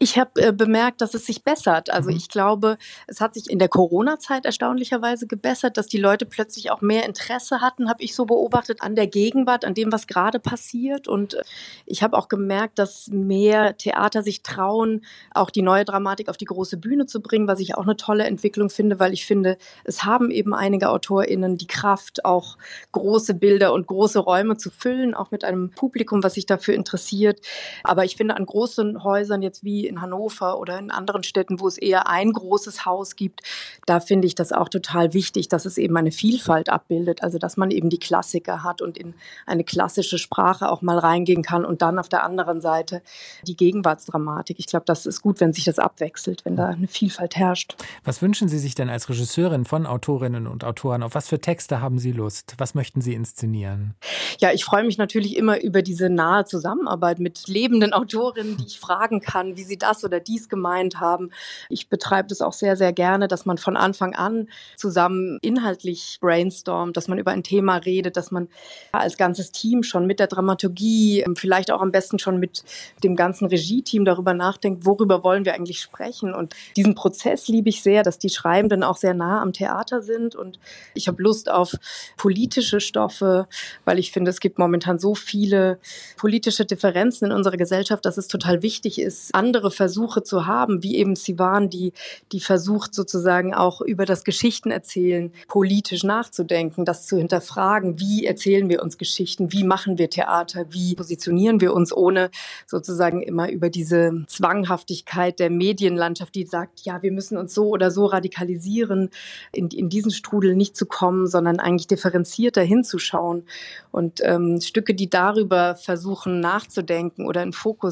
Ich 0.00 0.18
habe 0.18 0.42
äh, 0.42 0.52
bemerkt, 0.52 1.00
dass 1.00 1.14
es 1.14 1.26
sich 1.26 1.44
bessert. 1.44 1.90
Also 1.90 2.10
mhm. 2.10 2.16
ich 2.16 2.28
glaube, 2.28 2.76
es 3.06 3.20
hat 3.20 3.34
sich 3.34 3.48
in 3.48 3.60
der 3.60 3.68
Corona-Zeit 3.68 4.44
erstaunlicherweise 4.44 5.28
gebessert, 5.28 5.76
dass 5.76 5.86
die 5.86 5.98
Leute 5.98 6.26
plötzlich 6.26 6.72
auch 6.72 6.80
mehr 6.80 7.06
Interesse 7.06 7.60
hatten, 7.60 7.88
habe 7.88 8.02
ich 8.02 8.16
so 8.16 8.26
beobachtet, 8.26 8.82
an 8.82 8.96
der 8.96 9.06
Gegenwart, 9.06 9.64
an 9.64 9.74
dem, 9.74 9.92
was 9.92 10.08
gerade 10.08 10.40
passiert. 10.40 11.06
Und 11.06 11.34
äh, 11.34 11.42
ich 11.86 12.02
habe 12.02 12.18
auch 12.18 12.28
gemerkt, 12.28 12.80
dass 12.80 13.08
mehr 13.12 13.76
Theater 13.76 14.24
sich 14.24 14.42
trauen, 14.42 15.04
auch 15.32 15.50
die 15.50 15.62
neue 15.62 15.84
Dramatik 15.84 16.28
auf 16.28 16.36
die 16.36 16.46
große 16.46 16.78
Bühne 16.78 17.06
zu 17.06 17.20
bringen, 17.20 17.46
was 17.46 17.60
ich 17.60 17.76
auch 17.76 17.84
eine 17.84 17.96
tolle 17.96 18.24
Entwicklung 18.24 18.70
finde, 18.70 18.98
weil 18.98 19.12
ich 19.12 19.24
finde, 19.24 19.56
es 19.84 20.02
haben 20.02 20.32
eben 20.32 20.52
einige 20.52 20.90
AutorInnen 20.90 21.58
die 21.58 21.68
Kraft, 21.68 22.24
auch 22.24 22.58
große 22.90 23.34
Bilder 23.34 23.72
und 23.72 23.86
große 23.86 24.18
Räume 24.18 24.56
zu 24.56 24.70
füllen, 24.70 25.14
auch 25.14 25.30
mit 25.30 25.44
einem 25.44 25.70
Publikum, 25.70 26.24
was 26.24 26.34
sich 26.34 26.46
dafür 26.46 26.74
interessiert. 26.74 27.40
Aber 27.84 28.04
ich 28.04 28.15
finde, 28.16 28.36
an 28.36 28.46
großen 28.46 29.04
Häusern 29.04 29.42
jetzt 29.42 29.64
wie 29.64 29.86
in 29.86 30.00
Hannover 30.00 30.58
oder 30.58 30.78
in 30.78 30.90
anderen 30.90 31.22
Städten, 31.22 31.60
wo 31.60 31.68
es 31.68 31.78
eher 31.78 32.08
ein 32.08 32.32
großes 32.32 32.84
Haus 32.84 33.16
gibt, 33.16 33.42
da 33.86 34.00
finde 34.00 34.26
ich 34.26 34.34
das 34.34 34.52
auch 34.52 34.68
total 34.68 35.12
wichtig, 35.14 35.48
dass 35.48 35.64
es 35.64 35.78
eben 35.78 35.96
eine 35.96 36.12
Vielfalt 36.12 36.68
abbildet. 36.68 37.22
Also, 37.22 37.38
dass 37.38 37.56
man 37.56 37.70
eben 37.70 37.90
die 37.90 37.98
Klassiker 37.98 38.62
hat 38.62 38.82
und 38.82 38.98
in 38.98 39.14
eine 39.46 39.64
klassische 39.64 40.18
Sprache 40.18 40.70
auch 40.70 40.82
mal 40.82 40.98
reingehen 40.98 41.42
kann 41.42 41.64
und 41.64 41.82
dann 41.82 41.98
auf 41.98 42.08
der 42.08 42.24
anderen 42.24 42.60
Seite 42.60 43.02
die 43.46 43.56
Gegenwartsdramatik. 43.56 44.58
Ich 44.58 44.66
glaube, 44.66 44.84
das 44.86 45.06
ist 45.06 45.22
gut, 45.22 45.40
wenn 45.40 45.52
sich 45.52 45.64
das 45.64 45.78
abwechselt, 45.78 46.44
wenn 46.44 46.56
da 46.56 46.68
eine 46.68 46.88
Vielfalt 46.88 47.36
herrscht. 47.36 47.76
Was 48.04 48.22
wünschen 48.22 48.48
Sie 48.48 48.58
sich 48.58 48.74
denn 48.74 48.88
als 48.88 49.08
Regisseurin 49.08 49.64
von 49.64 49.86
Autorinnen 49.86 50.46
und 50.46 50.64
Autoren? 50.64 51.02
Auf 51.02 51.14
was 51.14 51.28
für 51.28 51.40
Texte 51.40 51.80
haben 51.80 51.98
Sie 51.98 52.12
Lust? 52.12 52.54
Was 52.58 52.74
möchten 52.74 53.00
Sie 53.00 53.14
inszenieren? 53.14 53.94
Ja, 54.38 54.52
ich 54.52 54.64
freue 54.64 54.84
mich 54.84 54.98
natürlich 54.98 55.36
immer 55.36 55.60
über 55.62 55.82
diese 55.82 56.10
nahe 56.10 56.44
Zusammenarbeit 56.44 57.18
mit 57.18 57.48
lebenden 57.48 57.92
Autorinnen, 58.06 58.56
die 58.56 58.66
ich 58.66 58.78
fragen 58.78 59.20
kann, 59.20 59.56
wie 59.56 59.64
sie 59.64 59.78
das 59.78 60.04
oder 60.04 60.20
dies 60.20 60.48
gemeint 60.48 61.00
haben. 61.00 61.30
Ich 61.68 61.88
betreibe 61.88 62.28
das 62.28 62.40
auch 62.40 62.52
sehr, 62.52 62.76
sehr 62.76 62.92
gerne, 62.92 63.26
dass 63.26 63.46
man 63.46 63.58
von 63.58 63.76
Anfang 63.76 64.14
an 64.14 64.48
zusammen 64.76 65.38
inhaltlich 65.42 66.18
brainstormt, 66.20 66.96
dass 66.96 67.08
man 67.08 67.18
über 67.18 67.32
ein 67.32 67.42
Thema 67.42 67.76
redet, 67.76 68.16
dass 68.16 68.30
man 68.30 68.48
als 68.92 69.16
ganzes 69.16 69.50
Team 69.50 69.82
schon 69.82 70.06
mit 70.06 70.20
der 70.20 70.28
Dramaturgie, 70.28 71.24
vielleicht 71.36 71.70
auch 71.72 71.82
am 71.82 71.90
besten 71.90 72.18
schon 72.18 72.38
mit 72.38 72.62
dem 73.02 73.16
ganzen 73.16 73.46
Regie-Team 73.46 74.04
darüber 74.04 74.34
nachdenkt, 74.34 74.86
worüber 74.86 75.24
wollen 75.24 75.44
wir 75.44 75.54
eigentlich 75.54 75.80
sprechen. 75.80 76.32
Und 76.32 76.54
diesen 76.76 76.94
Prozess 76.94 77.48
liebe 77.48 77.68
ich 77.68 77.82
sehr, 77.82 78.04
dass 78.04 78.18
die 78.18 78.30
Schreibenden 78.30 78.84
auch 78.84 78.96
sehr 78.96 79.14
nah 79.14 79.42
am 79.42 79.52
Theater 79.52 80.00
sind. 80.00 80.36
Und 80.36 80.60
ich 80.94 81.08
habe 81.08 81.20
Lust 81.22 81.50
auf 81.50 81.74
politische 82.16 82.80
Stoffe, 82.80 83.48
weil 83.84 83.98
ich 83.98 84.12
finde, 84.12 84.30
es 84.30 84.38
gibt 84.38 84.58
momentan 84.58 85.00
so 85.00 85.14
viele 85.14 85.80
politische 86.16 86.64
Differenzen 86.64 87.26
in 87.26 87.32
unserer 87.32 87.56
Gesellschaft, 87.56 87.95
dass 88.00 88.18
es 88.18 88.28
total 88.28 88.62
wichtig 88.62 89.00
ist, 89.00 89.34
andere 89.34 89.70
Versuche 89.70 90.22
zu 90.22 90.46
haben, 90.46 90.82
wie 90.82 90.96
eben 90.96 91.16
Sivan, 91.16 91.70
die, 91.70 91.92
die 92.32 92.40
versucht 92.40 92.94
sozusagen 92.94 93.54
auch 93.54 93.80
über 93.80 94.04
das 94.04 94.24
Geschichtenerzählen 94.24 95.32
politisch 95.48 96.04
nachzudenken, 96.04 96.84
das 96.84 97.06
zu 97.06 97.16
hinterfragen. 97.16 97.98
Wie 97.98 98.26
erzählen 98.26 98.68
wir 98.68 98.82
uns 98.82 98.98
Geschichten? 98.98 99.52
Wie 99.52 99.64
machen 99.64 99.98
wir 99.98 100.10
Theater? 100.10 100.66
Wie 100.70 100.94
positionieren 100.94 101.60
wir 101.60 101.74
uns, 101.74 101.92
ohne 101.92 102.30
sozusagen 102.66 103.22
immer 103.22 103.50
über 103.50 103.70
diese 103.70 104.24
Zwanghaftigkeit 104.26 105.38
der 105.38 105.50
Medienlandschaft, 105.50 106.34
die 106.34 106.44
sagt, 106.44 106.80
ja, 106.82 107.02
wir 107.02 107.12
müssen 107.12 107.36
uns 107.36 107.54
so 107.54 107.68
oder 107.68 107.90
so 107.90 108.06
radikalisieren, 108.06 109.10
in, 109.52 109.68
in 109.68 109.88
diesen 109.88 110.10
Strudel 110.10 110.56
nicht 110.56 110.76
zu 110.76 110.86
kommen, 110.86 111.26
sondern 111.26 111.58
eigentlich 111.58 111.86
differenzierter 111.86 112.62
hinzuschauen. 112.62 113.44
Und 113.90 114.20
ähm, 114.22 114.60
Stücke, 114.60 114.94
die 114.94 115.08
darüber 115.08 115.74
versuchen 115.76 116.40
nachzudenken 116.40 117.26
oder 117.26 117.40
einen 117.40 117.52
Fokus 117.52 117.85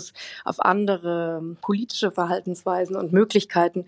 auf 0.45 0.61
andere 0.61 1.43
politische 1.61 2.11
Verhaltensweisen 2.11 2.97
und 2.97 3.13
Möglichkeiten, 3.13 3.87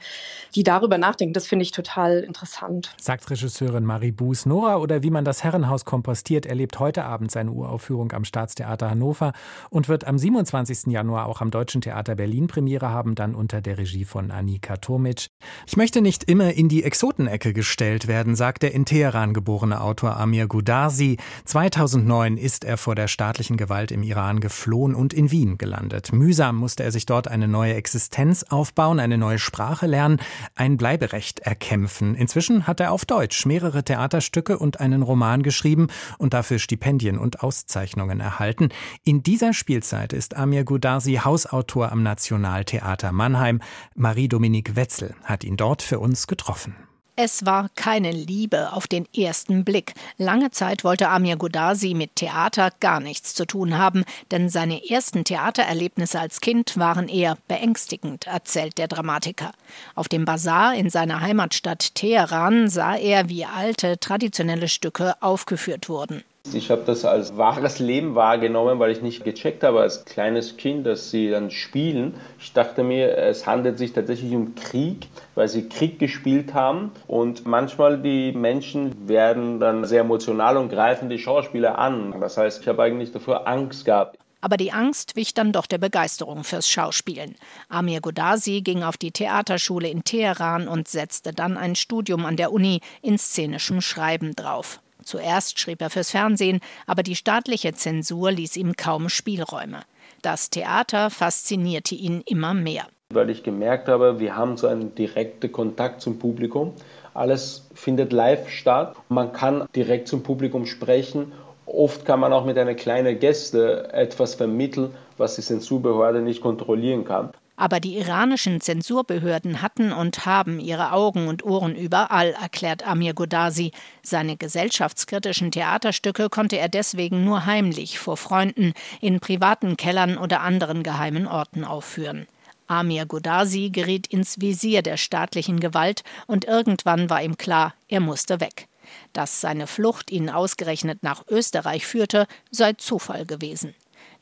die 0.54 0.62
darüber 0.62 0.98
nachdenken, 0.98 1.34
das 1.34 1.46
finde 1.46 1.64
ich 1.64 1.72
total 1.72 2.20
interessant. 2.20 2.94
Sagt 3.00 3.30
Regisseurin 3.30 3.84
Marie 3.84 4.12
Buß. 4.12 4.46
Nora 4.46 4.76
oder 4.76 5.02
wie 5.02 5.10
man 5.10 5.24
das 5.24 5.44
Herrenhaus 5.44 5.84
kompostiert, 5.84 6.46
erlebt 6.46 6.78
heute 6.78 7.04
Abend 7.04 7.30
seine 7.30 7.50
Uraufführung 7.50 8.12
am 8.12 8.24
Staatstheater 8.24 8.90
Hannover 8.90 9.32
und 9.70 9.88
wird 9.88 10.06
am 10.06 10.18
27. 10.18 10.92
Januar 10.92 11.26
auch 11.26 11.40
am 11.40 11.50
Deutschen 11.50 11.80
Theater 11.80 12.14
Berlin 12.14 12.46
Premiere 12.46 12.90
haben, 12.90 13.14
dann 13.14 13.34
unter 13.34 13.60
der 13.60 13.78
Regie 13.78 14.04
von 14.04 14.30
Annika 14.30 14.76
Tomic. 14.76 15.28
Ich 15.66 15.76
möchte 15.76 16.00
nicht 16.00 16.24
immer 16.24 16.52
in 16.54 16.68
die 16.68 16.84
Exotenecke 16.84 17.52
gestellt 17.52 18.06
werden, 18.06 18.36
sagt 18.36 18.62
der 18.62 18.72
in 18.72 18.84
Teheran 18.84 19.34
geborene 19.34 19.80
Autor 19.80 20.16
Amir 20.16 20.46
Goudarzi. 20.46 21.16
2009 21.44 22.36
ist 22.36 22.64
er 22.64 22.76
vor 22.76 22.94
der 22.94 23.08
staatlichen 23.08 23.56
Gewalt 23.56 23.90
im 23.90 24.02
Iran 24.02 24.40
geflohen 24.40 24.94
und 24.94 25.12
in 25.12 25.30
Wien 25.30 25.58
gelandet. 25.58 25.85
Mühsam 26.12 26.56
musste 26.56 26.84
er 26.84 26.92
sich 26.92 27.06
dort 27.06 27.28
eine 27.28 27.48
neue 27.48 27.74
Existenz 27.74 28.44
aufbauen, 28.44 29.00
eine 29.00 29.18
neue 29.18 29.38
Sprache 29.38 29.86
lernen, 29.86 30.20
ein 30.54 30.76
Bleiberecht 30.76 31.40
erkämpfen. 31.40 32.14
Inzwischen 32.14 32.66
hat 32.66 32.80
er 32.80 32.92
auf 32.92 33.04
Deutsch 33.04 33.46
mehrere 33.46 33.82
Theaterstücke 33.84 34.58
und 34.58 34.80
einen 34.80 35.02
Roman 35.02 35.42
geschrieben 35.42 35.88
und 36.18 36.34
dafür 36.34 36.58
Stipendien 36.58 37.18
und 37.18 37.42
Auszeichnungen 37.42 38.20
erhalten. 38.20 38.68
In 39.04 39.22
dieser 39.22 39.52
Spielzeit 39.52 40.12
ist 40.12 40.36
Amir 40.36 40.64
Goudarzi 40.64 41.20
Hausautor 41.24 41.92
am 41.92 42.02
Nationaltheater 42.02 43.12
Mannheim. 43.12 43.60
Marie-Dominique 43.94 44.76
Wetzel 44.76 45.14
hat 45.24 45.44
ihn 45.44 45.56
dort 45.56 45.82
für 45.82 45.98
uns 45.98 46.26
getroffen. 46.26 46.85
Es 47.18 47.46
war 47.46 47.70
keine 47.76 48.12
Liebe 48.12 48.74
auf 48.74 48.86
den 48.86 49.08
ersten 49.16 49.64
Blick. 49.64 49.94
Lange 50.18 50.50
Zeit 50.50 50.84
wollte 50.84 51.08
Amir 51.08 51.36
Godasi 51.36 51.94
mit 51.94 52.14
Theater 52.16 52.70
gar 52.78 53.00
nichts 53.00 53.34
zu 53.34 53.46
tun 53.46 53.78
haben, 53.78 54.04
denn 54.30 54.50
seine 54.50 54.86
ersten 54.90 55.24
Theatererlebnisse 55.24 56.20
als 56.20 56.42
Kind 56.42 56.76
waren 56.76 57.08
eher 57.08 57.38
beängstigend, 57.48 58.26
erzählt 58.26 58.76
der 58.76 58.88
Dramatiker. 58.88 59.52
Auf 59.94 60.08
dem 60.08 60.26
Bazar 60.26 60.74
in 60.74 60.90
seiner 60.90 61.22
Heimatstadt 61.22 61.94
Teheran 61.94 62.68
sah 62.68 62.96
er, 62.96 63.30
wie 63.30 63.46
alte, 63.46 63.98
traditionelle 63.98 64.68
Stücke 64.68 65.14
aufgeführt 65.22 65.88
wurden. 65.88 66.22
Ich 66.54 66.70
habe 66.70 66.82
das 66.86 67.04
als 67.04 67.36
wahres 67.36 67.78
Leben 67.78 68.14
wahrgenommen, 68.14 68.78
weil 68.78 68.90
ich 68.90 69.02
nicht 69.02 69.24
gecheckt 69.24 69.62
habe 69.62 69.80
als 69.80 70.04
kleines 70.04 70.56
Kind, 70.56 70.86
dass 70.86 71.10
sie 71.10 71.30
dann 71.30 71.50
spielen. 71.50 72.14
Ich 72.38 72.52
dachte 72.52 72.82
mir, 72.82 73.16
es 73.16 73.46
handelt 73.46 73.78
sich 73.78 73.92
tatsächlich 73.92 74.34
um 74.34 74.54
Krieg, 74.54 75.08
weil 75.34 75.48
sie 75.48 75.68
Krieg 75.68 75.98
gespielt 75.98 76.54
haben. 76.54 76.92
Und 77.06 77.46
manchmal 77.46 77.98
die 77.98 78.32
Menschen 78.32 79.08
werden 79.08 79.60
dann 79.60 79.84
sehr 79.84 80.00
emotional 80.00 80.56
und 80.56 80.68
greifen 80.68 81.08
die 81.08 81.18
Schauspieler 81.18 81.78
an. 81.78 82.14
Das 82.20 82.36
heißt, 82.36 82.62
ich 82.62 82.68
habe 82.68 82.82
eigentlich 82.82 83.12
dafür 83.12 83.46
Angst 83.46 83.84
gehabt. 83.84 84.18
Aber 84.40 84.56
die 84.56 84.72
Angst 84.72 85.16
wich 85.16 85.34
dann 85.34 85.52
doch 85.52 85.66
der 85.66 85.78
Begeisterung 85.78 86.44
fürs 86.44 86.68
Schauspielen. 86.68 87.34
Amir 87.68 88.00
Godasi 88.00 88.60
ging 88.60 88.82
auf 88.82 88.96
die 88.96 89.10
Theaterschule 89.10 89.88
in 89.88 90.04
Teheran 90.04 90.68
und 90.68 90.86
setzte 90.86 91.32
dann 91.32 91.56
ein 91.56 91.74
Studium 91.74 92.24
an 92.26 92.36
der 92.36 92.52
Uni 92.52 92.80
in 93.02 93.18
szenischem 93.18 93.80
Schreiben 93.80 94.36
drauf. 94.36 94.80
Zuerst 95.06 95.60
schrieb 95.60 95.80
er 95.80 95.88
fürs 95.88 96.10
Fernsehen, 96.10 96.58
aber 96.84 97.04
die 97.04 97.14
staatliche 97.14 97.72
Zensur 97.72 98.32
ließ 98.32 98.56
ihm 98.56 98.74
kaum 98.76 99.08
Spielräume. 99.08 99.82
Das 100.20 100.50
Theater 100.50 101.10
faszinierte 101.10 101.94
ihn 101.94 102.22
immer 102.26 102.54
mehr. 102.54 102.86
Weil 103.10 103.30
ich 103.30 103.44
gemerkt 103.44 103.86
habe, 103.86 104.18
wir 104.18 104.34
haben 104.34 104.56
so 104.56 104.66
einen 104.66 104.96
direkten 104.96 105.52
Kontakt 105.52 106.00
zum 106.00 106.18
Publikum. 106.18 106.74
Alles 107.14 107.68
findet 107.72 108.12
live 108.12 108.48
statt. 108.48 108.96
Man 109.08 109.32
kann 109.32 109.68
direkt 109.76 110.08
zum 110.08 110.24
Publikum 110.24 110.66
sprechen. 110.66 111.30
Oft 111.66 112.04
kann 112.04 112.18
man 112.18 112.32
auch 112.32 112.44
mit 112.44 112.58
einer 112.58 112.74
kleinen 112.74 113.20
Gäste 113.20 113.92
etwas 113.92 114.34
vermitteln, 114.34 114.92
was 115.18 115.36
die 115.36 115.42
Zensurbehörde 115.42 116.20
nicht 116.20 116.40
kontrollieren 116.40 117.04
kann. 117.04 117.30
Aber 117.56 117.80
die 117.80 117.96
iranischen 117.96 118.60
Zensurbehörden 118.60 119.62
hatten 119.62 119.92
und 119.92 120.26
haben 120.26 120.60
ihre 120.60 120.92
Augen 120.92 121.26
und 121.28 121.44
Ohren 121.44 121.74
überall, 121.74 122.32
erklärt 122.32 122.86
Amir 122.86 123.14
Godasi. 123.14 123.72
Seine 124.02 124.36
gesellschaftskritischen 124.36 125.50
Theaterstücke 125.50 126.28
konnte 126.28 126.58
er 126.58 126.68
deswegen 126.68 127.24
nur 127.24 127.46
heimlich 127.46 127.98
vor 127.98 128.18
Freunden 128.18 128.74
in 129.00 129.20
privaten 129.20 129.76
Kellern 129.76 130.18
oder 130.18 130.42
anderen 130.42 130.82
geheimen 130.82 131.26
Orten 131.26 131.64
aufführen. 131.64 132.26
Amir 132.66 133.06
Godasi 133.06 133.70
geriet 133.70 134.08
ins 134.08 134.40
Visier 134.40 134.82
der 134.82 134.96
staatlichen 134.96 135.60
Gewalt 135.60 136.02
und 136.26 136.44
irgendwann 136.44 137.08
war 137.08 137.22
ihm 137.22 137.36
klar, 137.36 137.74
er 137.88 138.00
musste 138.00 138.40
weg. 138.40 138.68
Dass 139.12 139.40
seine 139.40 139.66
Flucht 139.66 140.10
ihn 140.10 140.30
ausgerechnet 140.30 141.02
nach 141.02 141.24
Österreich 141.28 141.86
führte, 141.86 142.26
sei 142.50 142.72
Zufall 142.74 143.24
gewesen. 143.26 143.74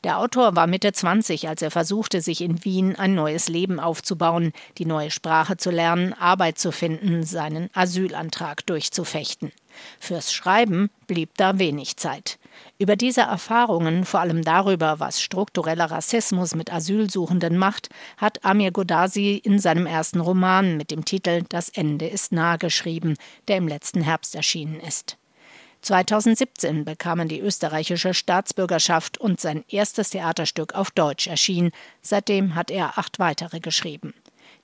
Der 0.05 0.19
Autor 0.19 0.55
war 0.55 0.67
Mitte 0.67 0.93
20, 0.93 1.49
als 1.49 1.63
er 1.63 1.71
versuchte, 1.71 2.21
sich 2.21 2.41
in 2.41 2.63
Wien 2.63 2.95
ein 2.95 3.15
neues 3.15 3.49
Leben 3.49 3.79
aufzubauen, 3.79 4.51
die 4.77 4.85
neue 4.85 5.09
Sprache 5.09 5.57
zu 5.57 5.71
lernen, 5.71 6.13
Arbeit 6.13 6.59
zu 6.59 6.71
finden, 6.71 7.23
seinen 7.23 7.71
Asylantrag 7.73 8.63
durchzufechten. 8.67 9.51
Fürs 9.99 10.31
Schreiben 10.31 10.91
blieb 11.07 11.31
da 11.37 11.57
wenig 11.57 11.97
Zeit. 11.97 12.37
Über 12.77 12.95
diese 12.95 13.21
Erfahrungen, 13.21 14.05
vor 14.05 14.19
allem 14.19 14.43
darüber, 14.43 14.99
was 14.99 15.23
struktureller 15.23 15.89
Rassismus 15.89 16.53
mit 16.53 16.71
Asylsuchenden 16.71 17.57
macht, 17.57 17.89
hat 18.17 18.45
Amir 18.45 18.69
Godasi 18.69 19.41
in 19.43 19.57
seinem 19.57 19.87
ersten 19.87 20.19
Roman 20.19 20.77
mit 20.77 20.91
dem 20.91 21.03
Titel 21.03 21.41
Das 21.49 21.69
Ende 21.69 22.07
ist 22.07 22.31
nah 22.31 22.57
geschrieben, 22.57 23.15
der 23.47 23.57
im 23.57 23.67
letzten 23.67 24.01
Herbst 24.01 24.35
erschienen 24.35 24.79
ist. 24.79 25.17
2017 25.85 26.83
bekam 26.83 27.19
er 27.19 27.25
die 27.25 27.39
österreichische 27.39 28.15
Staatsbürgerschaft 28.15 29.19
und 29.19 29.39
sein 29.39 29.63
erstes 29.69 30.09
Theaterstück 30.09 30.73
auf 30.73 30.89
Deutsch 30.89 31.27
erschien. 31.27 31.71
Seitdem 32.01 32.55
hat 32.55 32.71
er 32.71 32.97
acht 32.97 33.19
weitere 33.19 33.59
geschrieben. 33.59 34.15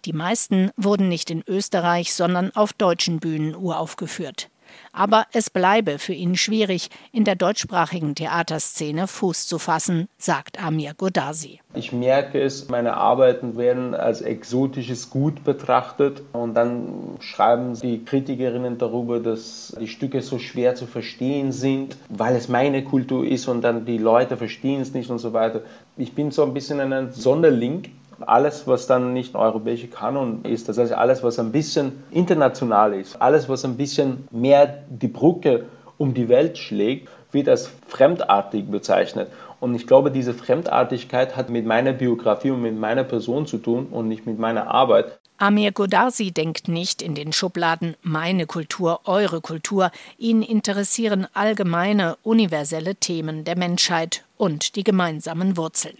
Die 0.05 0.13
meisten 0.13 0.71
wurden 0.77 1.09
nicht 1.09 1.29
in 1.29 1.43
Österreich, 1.47 2.13
sondern 2.15 2.49
auf 2.55 2.73
deutschen 2.73 3.19
Bühnen 3.19 3.55
uraufgeführt. 3.55 4.49
Aber 4.93 5.25
es 5.33 5.49
bleibe 5.49 5.99
für 5.99 6.13
ihn 6.13 6.35
schwierig, 6.35 6.89
in 7.11 7.23
der 7.23 7.35
deutschsprachigen 7.35 8.15
Theaterszene 8.15 9.07
Fuß 9.07 9.47
zu 9.47 9.59
fassen, 9.59 10.07
sagt 10.17 10.61
Amir 10.61 10.93
Godasi. 10.93 11.59
Ich 11.73 11.93
merke 11.93 12.41
es, 12.41 12.67
meine 12.67 12.95
Arbeiten 12.95 13.57
werden 13.57 13.95
als 13.95 14.21
exotisches 14.21 15.09
Gut 15.09 15.43
betrachtet 15.43 16.21
und 16.33 16.53
dann 16.53 17.17
schreiben 17.21 17.79
die 17.79 18.03
Kritikerinnen 18.03 18.77
darüber, 18.77 19.19
dass 19.19 19.75
die 19.79 19.87
Stücke 19.87 20.21
so 20.21 20.37
schwer 20.37 20.75
zu 20.75 20.85
verstehen 20.85 21.51
sind, 21.51 21.95
weil 22.09 22.35
es 22.35 22.49
meine 22.49 22.83
Kultur 22.83 23.25
ist 23.25 23.47
und 23.47 23.61
dann 23.61 23.85
die 23.85 23.97
Leute 23.97 24.35
verstehen 24.35 24.81
es 24.81 24.93
nicht 24.93 25.09
und 25.09 25.19
so 25.19 25.31
weiter. 25.31 25.61
Ich 25.95 26.13
bin 26.13 26.31
so 26.31 26.43
ein 26.43 26.53
bisschen 26.53 26.79
ein 26.81 27.11
Sonderling 27.13 27.83
alles, 28.23 28.67
was 28.67 28.87
dann 28.87 29.13
nicht 29.13 29.35
europäische 29.35 29.87
Kanon 29.87 30.43
ist, 30.43 30.69
das 30.69 30.77
heißt 30.77 30.93
alles, 30.93 31.23
was 31.23 31.39
ein 31.39 31.51
bisschen 31.51 32.03
international 32.11 32.93
ist, 32.93 33.21
alles, 33.21 33.49
was 33.49 33.65
ein 33.65 33.77
bisschen 33.77 34.27
mehr 34.31 34.83
die 34.89 35.07
Brücke 35.07 35.65
um 35.97 36.13
die 36.13 36.29
Welt 36.29 36.57
schlägt, 36.57 37.09
wird 37.31 37.47
als 37.47 37.71
fremdartig 37.87 38.69
bezeichnet. 38.69 39.29
Und 39.59 39.75
ich 39.75 39.85
glaube, 39.85 40.11
diese 40.11 40.33
Fremdartigkeit 40.33 41.37
hat 41.37 41.49
mit 41.49 41.65
meiner 41.65 41.93
Biografie 41.93 42.51
und 42.51 42.63
mit 42.63 42.77
meiner 42.77 43.03
Person 43.03 43.45
zu 43.45 43.57
tun 43.57 43.87
und 43.91 44.07
nicht 44.07 44.25
mit 44.25 44.39
meiner 44.39 44.67
Arbeit. 44.67 45.19
Amir 45.37 45.71
Godarsi 45.71 46.31
denkt 46.31 46.67
nicht 46.67 47.01
in 47.01 47.15
den 47.15 47.33
Schubladen 47.33 47.95
meine 48.03 48.45
Kultur, 48.45 49.01
eure 49.05 49.41
Kultur. 49.41 49.91
Ihn 50.19 50.43
interessieren 50.43 51.27
allgemeine, 51.33 52.15
universelle 52.21 52.95
Themen 52.95 53.43
der 53.43 53.57
Menschheit 53.57 54.23
und 54.37 54.75
die 54.75 54.83
gemeinsamen 54.83 55.57
Wurzeln. 55.57 55.97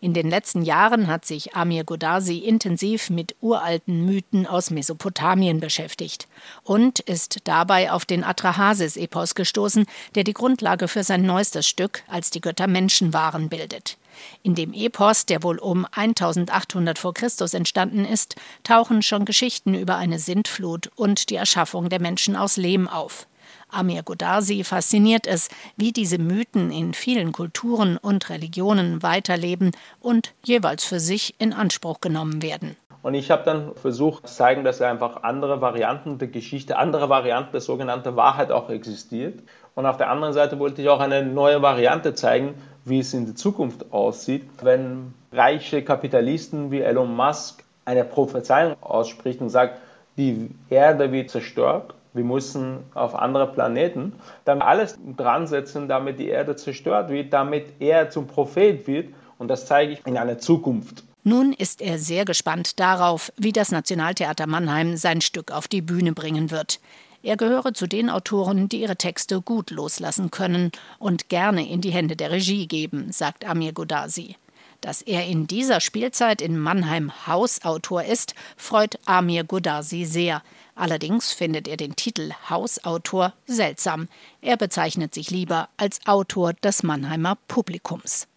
In 0.00 0.14
den 0.14 0.30
letzten 0.30 0.62
Jahren 0.62 1.06
hat 1.06 1.24
sich 1.24 1.54
Amir 1.54 1.84
Godasi 1.84 2.38
intensiv 2.38 3.10
mit 3.10 3.36
uralten 3.40 4.04
Mythen 4.04 4.46
aus 4.46 4.70
Mesopotamien 4.70 5.60
beschäftigt 5.60 6.28
und 6.62 7.00
ist 7.00 7.40
dabei 7.44 7.92
auf 7.92 8.04
den 8.04 8.24
Atrahasis-Epos 8.24 9.34
gestoßen, 9.34 9.86
der 10.14 10.24
die 10.24 10.34
Grundlage 10.34 10.88
für 10.88 11.04
sein 11.04 11.22
neuestes 11.22 11.68
Stück 11.68 12.02
Als 12.08 12.30
die 12.30 12.40
Götter 12.40 12.66
Menschen 12.66 13.12
waren 13.12 13.48
bildet. 13.48 13.98
In 14.42 14.54
dem 14.54 14.72
Epos, 14.72 15.26
der 15.26 15.42
wohl 15.42 15.58
um 15.58 15.86
1800 15.92 16.98
vor 16.98 17.14
Christus 17.14 17.54
entstanden 17.54 18.04
ist, 18.04 18.36
tauchen 18.64 19.02
schon 19.02 19.24
Geschichten 19.24 19.74
über 19.74 19.96
eine 19.96 20.18
Sintflut 20.18 20.90
und 20.96 21.30
die 21.30 21.36
Erschaffung 21.36 21.88
der 21.88 22.00
Menschen 22.00 22.36
aus 22.36 22.56
Lehm 22.56 22.88
auf. 22.88 23.26
Amir 23.70 24.02
Godarsi 24.02 24.64
fasziniert 24.64 25.26
es, 25.26 25.48
wie 25.76 25.92
diese 25.92 26.18
Mythen 26.18 26.70
in 26.70 26.94
vielen 26.94 27.32
Kulturen 27.32 27.96
und 27.96 28.30
Religionen 28.30 29.02
weiterleben 29.02 29.72
und 30.00 30.34
jeweils 30.44 30.84
für 30.84 31.00
sich 31.00 31.34
in 31.38 31.52
Anspruch 31.52 32.00
genommen 32.00 32.42
werden. 32.42 32.76
Und 33.02 33.14
ich 33.14 33.30
habe 33.30 33.44
dann 33.44 33.74
versucht 33.76 34.26
zu 34.26 34.34
zeigen, 34.34 34.64
dass 34.64 34.82
einfach 34.82 35.22
andere 35.22 35.60
Varianten 35.60 36.18
der 36.18 36.28
Geschichte, 36.28 36.78
andere 36.78 37.08
Varianten 37.08 37.52
der 37.52 37.60
sogenannten 37.60 38.16
Wahrheit 38.16 38.50
auch 38.50 38.70
existiert. 38.70 39.40
Und 39.74 39.86
auf 39.86 39.96
der 39.96 40.10
anderen 40.10 40.34
Seite 40.34 40.58
wollte 40.58 40.82
ich 40.82 40.88
auch 40.88 41.00
eine 41.00 41.22
neue 41.22 41.62
Variante 41.62 42.14
zeigen, 42.14 42.54
wie 42.84 42.98
es 42.98 43.14
in 43.14 43.26
der 43.26 43.36
Zukunft 43.36 43.92
aussieht, 43.92 44.48
wenn 44.62 45.14
reiche 45.32 45.84
Kapitalisten 45.84 46.70
wie 46.72 46.80
Elon 46.80 47.14
Musk 47.14 47.62
eine 47.84 48.04
Prophezeiung 48.04 48.74
ausspricht 48.82 49.40
und 49.40 49.50
sagt, 49.50 49.78
die 50.16 50.50
Erde 50.68 51.12
wird 51.12 51.30
zerstört 51.30 51.94
wir 52.18 52.24
müssen 52.24 52.80
auf 52.92 53.14
andere 53.14 53.50
Planeten, 53.50 54.12
dann 54.44 54.60
alles 54.60 54.98
dran 55.16 55.46
setzen, 55.46 55.88
damit 55.88 56.18
die 56.18 56.28
Erde 56.28 56.56
zerstört 56.56 57.08
wird, 57.08 57.32
damit 57.32 57.72
er 57.78 58.10
zum 58.10 58.26
Prophet 58.26 58.86
wird. 58.86 59.08
Und 59.38 59.48
das 59.48 59.64
zeige 59.64 59.92
ich 59.92 60.06
in 60.06 60.18
einer 60.18 60.38
Zukunft. 60.38 61.04
Nun 61.24 61.52
ist 61.52 61.80
er 61.80 61.98
sehr 61.98 62.24
gespannt 62.24 62.78
darauf, 62.80 63.32
wie 63.36 63.52
das 63.52 63.70
Nationaltheater 63.70 64.46
Mannheim 64.46 64.96
sein 64.96 65.20
Stück 65.20 65.50
auf 65.52 65.68
die 65.68 65.82
Bühne 65.82 66.12
bringen 66.12 66.50
wird. 66.50 66.80
Er 67.22 67.36
gehöre 67.36 67.74
zu 67.74 67.86
den 67.86 68.10
Autoren, 68.10 68.68
die 68.68 68.80
ihre 68.80 68.96
Texte 68.96 69.40
gut 69.40 69.70
loslassen 69.70 70.30
können 70.30 70.70
und 70.98 71.28
gerne 71.28 71.68
in 71.68 71.80
die 71.80 71.90
Hände 71.90 72.16
der 72.16 72.30
Regie 72.30 72.66
geben, 72.66 73.10
sagt 73.10 73.44
Amir 73.44 73.72
Godasi. 73.72 74.36
Dass 74.80 75.02
er 75.02 75.26
in 75.26 75.46
dieser 75.46 75.80
Spielzeit 75.80 76.40
in 76.40 76.58
Mannheim 76.58 77.26
Hausautor 77.26 78.04
ist, 78.04 78.34
freut 78.56 78.98
Amir 79.06 79.44
Godasi 79.44 80.04
sehr. 80.04 80.42
Allerdings 80.76 81.32
findet 81.32 81.66
er 81.66 81.76
den 81.76 81.96
Titel 81.96 82.32
Hausautor 82.48 83.34
seltsam. 83.46 84.08
Er 84.40 84.56
bezeichnet 84.56 85.14
sich 85.14 85.30
lieber 85.30 85.68
als 85.76 86.06
Autor 86.06 86.52
des 86.52 86.84
Mannheimer 86.84 87.36
Publikums. 87.48 88.28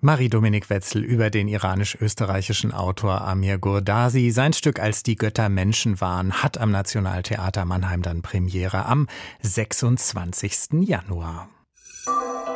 Marie-Dominik 0.00 0.68
Wetzel 0.70 1.04
über 1.04 1.30
den 1.30 1.46
iranisch-österreichischen 1.46 2.72
Autor 2.72 3.20
Amir 3.20 3.58
Gurdasi. 3.58 4.30
Sein 4.30 4.52
Stück 4.52 4.80
Als 4.80 5.02
die 5.02 5.16
Götter 5.16 5.48
Menschen 5.48 6.00
waren 6.00 6.42
hat 6.42 6.58
am 6.58 6.72
Nationaltheater 6.72 7.64
Mannheim 7.64 8.02
dann 8.02 8.22
Premiere 8.22 8.86
am 8.86 9.08
26. 9.42 10.80
Januar. 10.80 11.48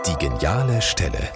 Die 0.07 0.25
geniale 0.25 0.83
Stelle. 0.83 1.31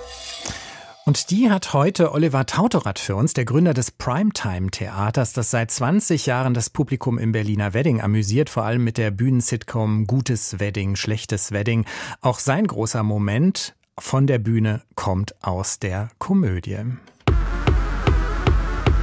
Und 1.10 1.32
die 1.32 1.50
hat 1.50 1.72
heute 1.72 2.12
Oliver 2.12 2.46
Tautorat 2.46 3.00
für 3.00 3.16
uns, 3.16 3.32
der 3.32 3.44
Gründer 3.44 3.74
des 3.74 3.90
Primetime-Theaters, 3.90 5.32
das 5.32 5.50
seit 5.50 5.72
20 5.72 6.26
Jahren 6.26 6.54
das 6.54 6.70
Publikum 6.70 7.18
im 7.18 7.32
Berliner 7.32 7.74
Wedding 7.74 8.00
amüsiert, 8.00 8.48
vor 8.48 8.62
allem 8.62 8.84
mit 8.84 8.96
der 8.96 9.10
Bühnensitcom 9.10 10.06
Gutes 10.06 10.60
Wedding, 10.60 10.94
Schlechtes 10.94 11.50
Wedding. 11.50 11.84
Auch 12.20 12.38
sein 12.38 12.64
großer 12.64 13.02
Moment 13.02 13.74
von 13.98 14.28
der 14.28 14.38
Bühne 14.38 14.82
kommt 14.94 15.34
aus 15.44 15.80
der 15.80 16.10
Komödie. 16.18 16.78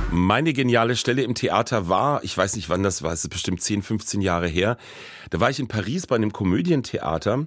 Meine 0.10 0.54
geniale 0.54 0.96
Stelle 0.96 1.24
im 1.24 1.36
Theater 1.36 1.90
war, 1.90 2.24
ich 2.24 2.38
weiß 2.38 2.56
nicht 2.56 2.70
wann 2.70 2.84
das 2.84 3.04
war, 3.04 3.12
es 3.12 3.26
ist 3.26 3.32
bestimmt 3.32 3.62
10, 3.62 3.82
15 3.82 4.22
Jahre 4.22 4.48
her, 4.48 4.78
da 5.30 5.42
war 5.42 5.50
ich 5.50 5.60
in 5.60 5.68
Paris 5.68 6.08
bei 6.08 6.16
einem 6.16 6.32
Komödientheater. 6.32 7.44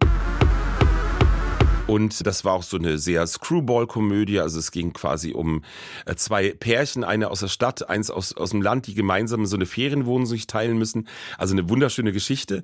Und 1.90 2.24
das 2.24 2.44
war 2.44 2.52
auch 2.52 2.62
so 2.62 2.76
eine 2.76 2.98
sehr 2.98 3.26
Screwball-Komödie. 3.26 4.38
Also 4.38 4.60
es 4.60 4.70
ging 4.70 4.92
quasi 4.92 5.32
um 5.32 5.64
äh, 6.06 6.14
zwei 6.14 6.50
Pärchen, 6.50 7.02
eine 7.02 7.32
aus 7.32 7.40
der 7.40 7.48
Stadt, 7.48 7.90
eins 7.90 8.12
aus, 8.12 8.32
aus 8.32 8.50
dem 8.50 8.62
Land, 8.62 8.86
die 8.86 8.94
gemeinsam 8.94 9.44
so 9.44 9.56
eine 9.56 9.66
Ferienwohnung 9.66 10.24
sich 10.24 10.46
teilen 10.46 10.78
müssen. 10.78 11.08
Also 11.36 11.52
eine 11.52 11.68
wunderschöne 11.68 12.12
Geschichte. 12.12 12.62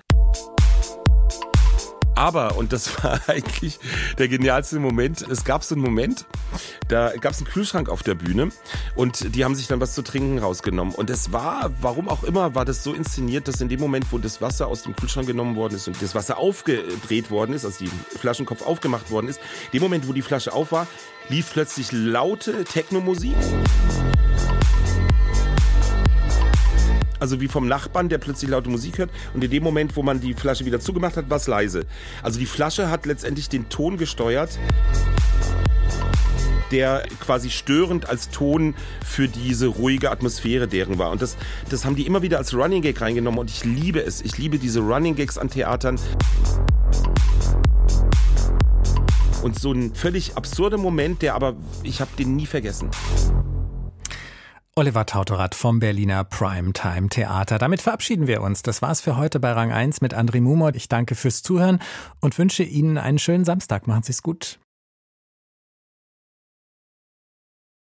Aber, 2.16 2.56
und 2.56 2.72
das 2.72 3.02
war 3.04 3.20
eigentlich 3.28 3.78
der 4.18 4.26
genialste 4.26 4.80
Moment, 4.80 5.22
es 5.30 5.44
gab 5.44 5.62
so 5.62 5.74
einen 5.74 5.84
Moment, 5.84 6.24
da 6.88 7.12
gab 7.16 7.32
es 7.32 7.38
einen 7.38 7.46
Kühlschrank 7.46 7.88
auf 7.88 8.02
der 8.02 8.14
Bühne 8.14 8.48
und 8.96 9.36
die 9.36 9.44
haben 9.44 9.54
sich 9.54 9.68
dann 9.68 9.80
was 9.80 9.94
zu 9.94 10.02
trinken 10.02 10.38
rausgenommen. 10.38 10.94
Und 10.94 11.10
es 11.10 11.32
war, 11.32 11.70
warum 11.80 12.08
auch 12.08 12.24
immer, 12.24 12.54
war 12.54 12.64
das 12.64 12.82
so 12.82 12.94
inszeniert, 12.94 13.46
dass 13.46 13.60
in 13.60 13.68
dem 13.68 13.80
Moment, 13.80 14.06
wo 14.10 14.18
das 14.18 14.40
Wasser 14.40 14.66
aus 14.66 14.82
dem 14.82 14.96
Kühlschrank 14.96 15.26
genommen 15.26 15.56
worden 15.56 15.74
ist 15.74 15.86
und 15.86 16.00
das 16.00 16.14
Wasser 16.14 16.38
aufgedreht 16.38 17.30
worden 17.30 17.52
ist, 17.52 17.64
also 17.64 17.84
die 17.84 17.90
Flaschenkopf 18.18 18.62
aufgemacht 18.62 19.10
worden 19.10 19.28
ist, 19.28 19.38
dem 19.72 19.82
Moment, 19.82 20.08
wo 20.08 20.12
die 20.12 20.22
Flasche 20.22 20.52
auf 20.52 20.72
war, 20.72 20.86
lief 21.28 21.52
plötzlich 21.52 21.92
laute 21.92 22.64
Techno-Musik. 22.64 23.36
Also 27.18 27.40
wie 27.40 27.48
vom 27.48 27.68
Nachbarn, 27.68 28.08
der 28.08 28.18
plötzlich 28.18 28.50
laute 28.50 28.70
Musik 28.70 28.98
hört. 28.98 29.10
Und 29.34 29.42
in 29.42 29.50
dem 29.50 29.62
Moment, 29.62 29.96
wo 29.96 30.02
man 30.02 30.20
die 30.20 30.34
Flasche 30.34 30.64
wieder 30.64 30.80
zugemacht 30.80 31.16
hat, 31.16 31.30
war 31.30 31.36
es 31.36 31.46
leise. 31.46 31.86
Also 32.22 32.38
die 32.38 32.46
Flasche 32.46 32.90
hat 32.90 33.06
letztendlich 33.06 33.48
den 33.48 33.68
Ton 33.68 33.96
gesteuert 33.96 34.58
der 36.70 37.04
quasi 37.20 37.50
störend 37.50 38.08
als 38.08 38.30
Ton 38.30 38.74
für 39.04 39.28
diese 39.28 39.68
ruhige 39.68 40.10
Atmosphäre 40.10 40.66
deren 40.66 40.98
war. 40.98 41.10
Und 41.10 41.22
das, 41.22 41.36
das 41.68 41.84
haben 41.84 41.96
die 41.96 42.06
immer 42.06 42.22
wieder 42.22 42.38
als 42.38 42.54
Running 42.54 42.82
Gag 42.82 43.00
reingenommen 43.00 43.40
und 43.40 43.50
ich 43.50 43.64
liebe 43.64 44.00
es. 44.00 44.20
Ich 44.20 44.38
liebe 44.38 44.58
diese 44.58 44.80
Running 44.80 45.14
Gags 45.14 45.38
an 45.38 45.48
Theatern. 45.48 45.98
Und 49.42 49.58
so 49.60 49.72
ein 49.72 49.94
völlig 49.94 50.36
absurder 50.36 50.76
Moment, 50.76 51.22
der 51.22 51.34
aber, 51.34 51.54
ich 51.82 52.00
habe 52.00 52.10
den 52.18 52.34
nie 52.34 52.46
vergessen. 52.46 52.90
Oliver 54.78 55.06
Tautorat 55.06 55.54
vom 55.54 55.80
Berliner 55.80 56.22
Primetime 56.24 57.08
Theater. 57.08 57.56
Damit 57.56 57.80
verabschieden 57.80 58.26
wir 58.26 58.42
uns. 58.42 58.60
Das 58.60 58.82
war's 58.82 59.00
für 59.00 59.16
heute 59.16 59.40
bei 59.40 59.52
Rang 59.52 59.72
1 59.72 60.02
mit 60.02 60.14
André 60.14 60.42
Mumot. 60.42 60.76
Ich 60.76 60.86
danke 60.86 61.14
fürs 61.14 61.42
Zuhören 61.42 61.80
und 62.20 62.36
wünsche 62.36 62.62
Ihnen 62.62 62.98
einen 62.98 63.18
schönen 63.18 63.46
Samstag. 63.46 63.86
Machen 63.86 64.02
Sie's 64.02 64.22
gut. 64.22 64.58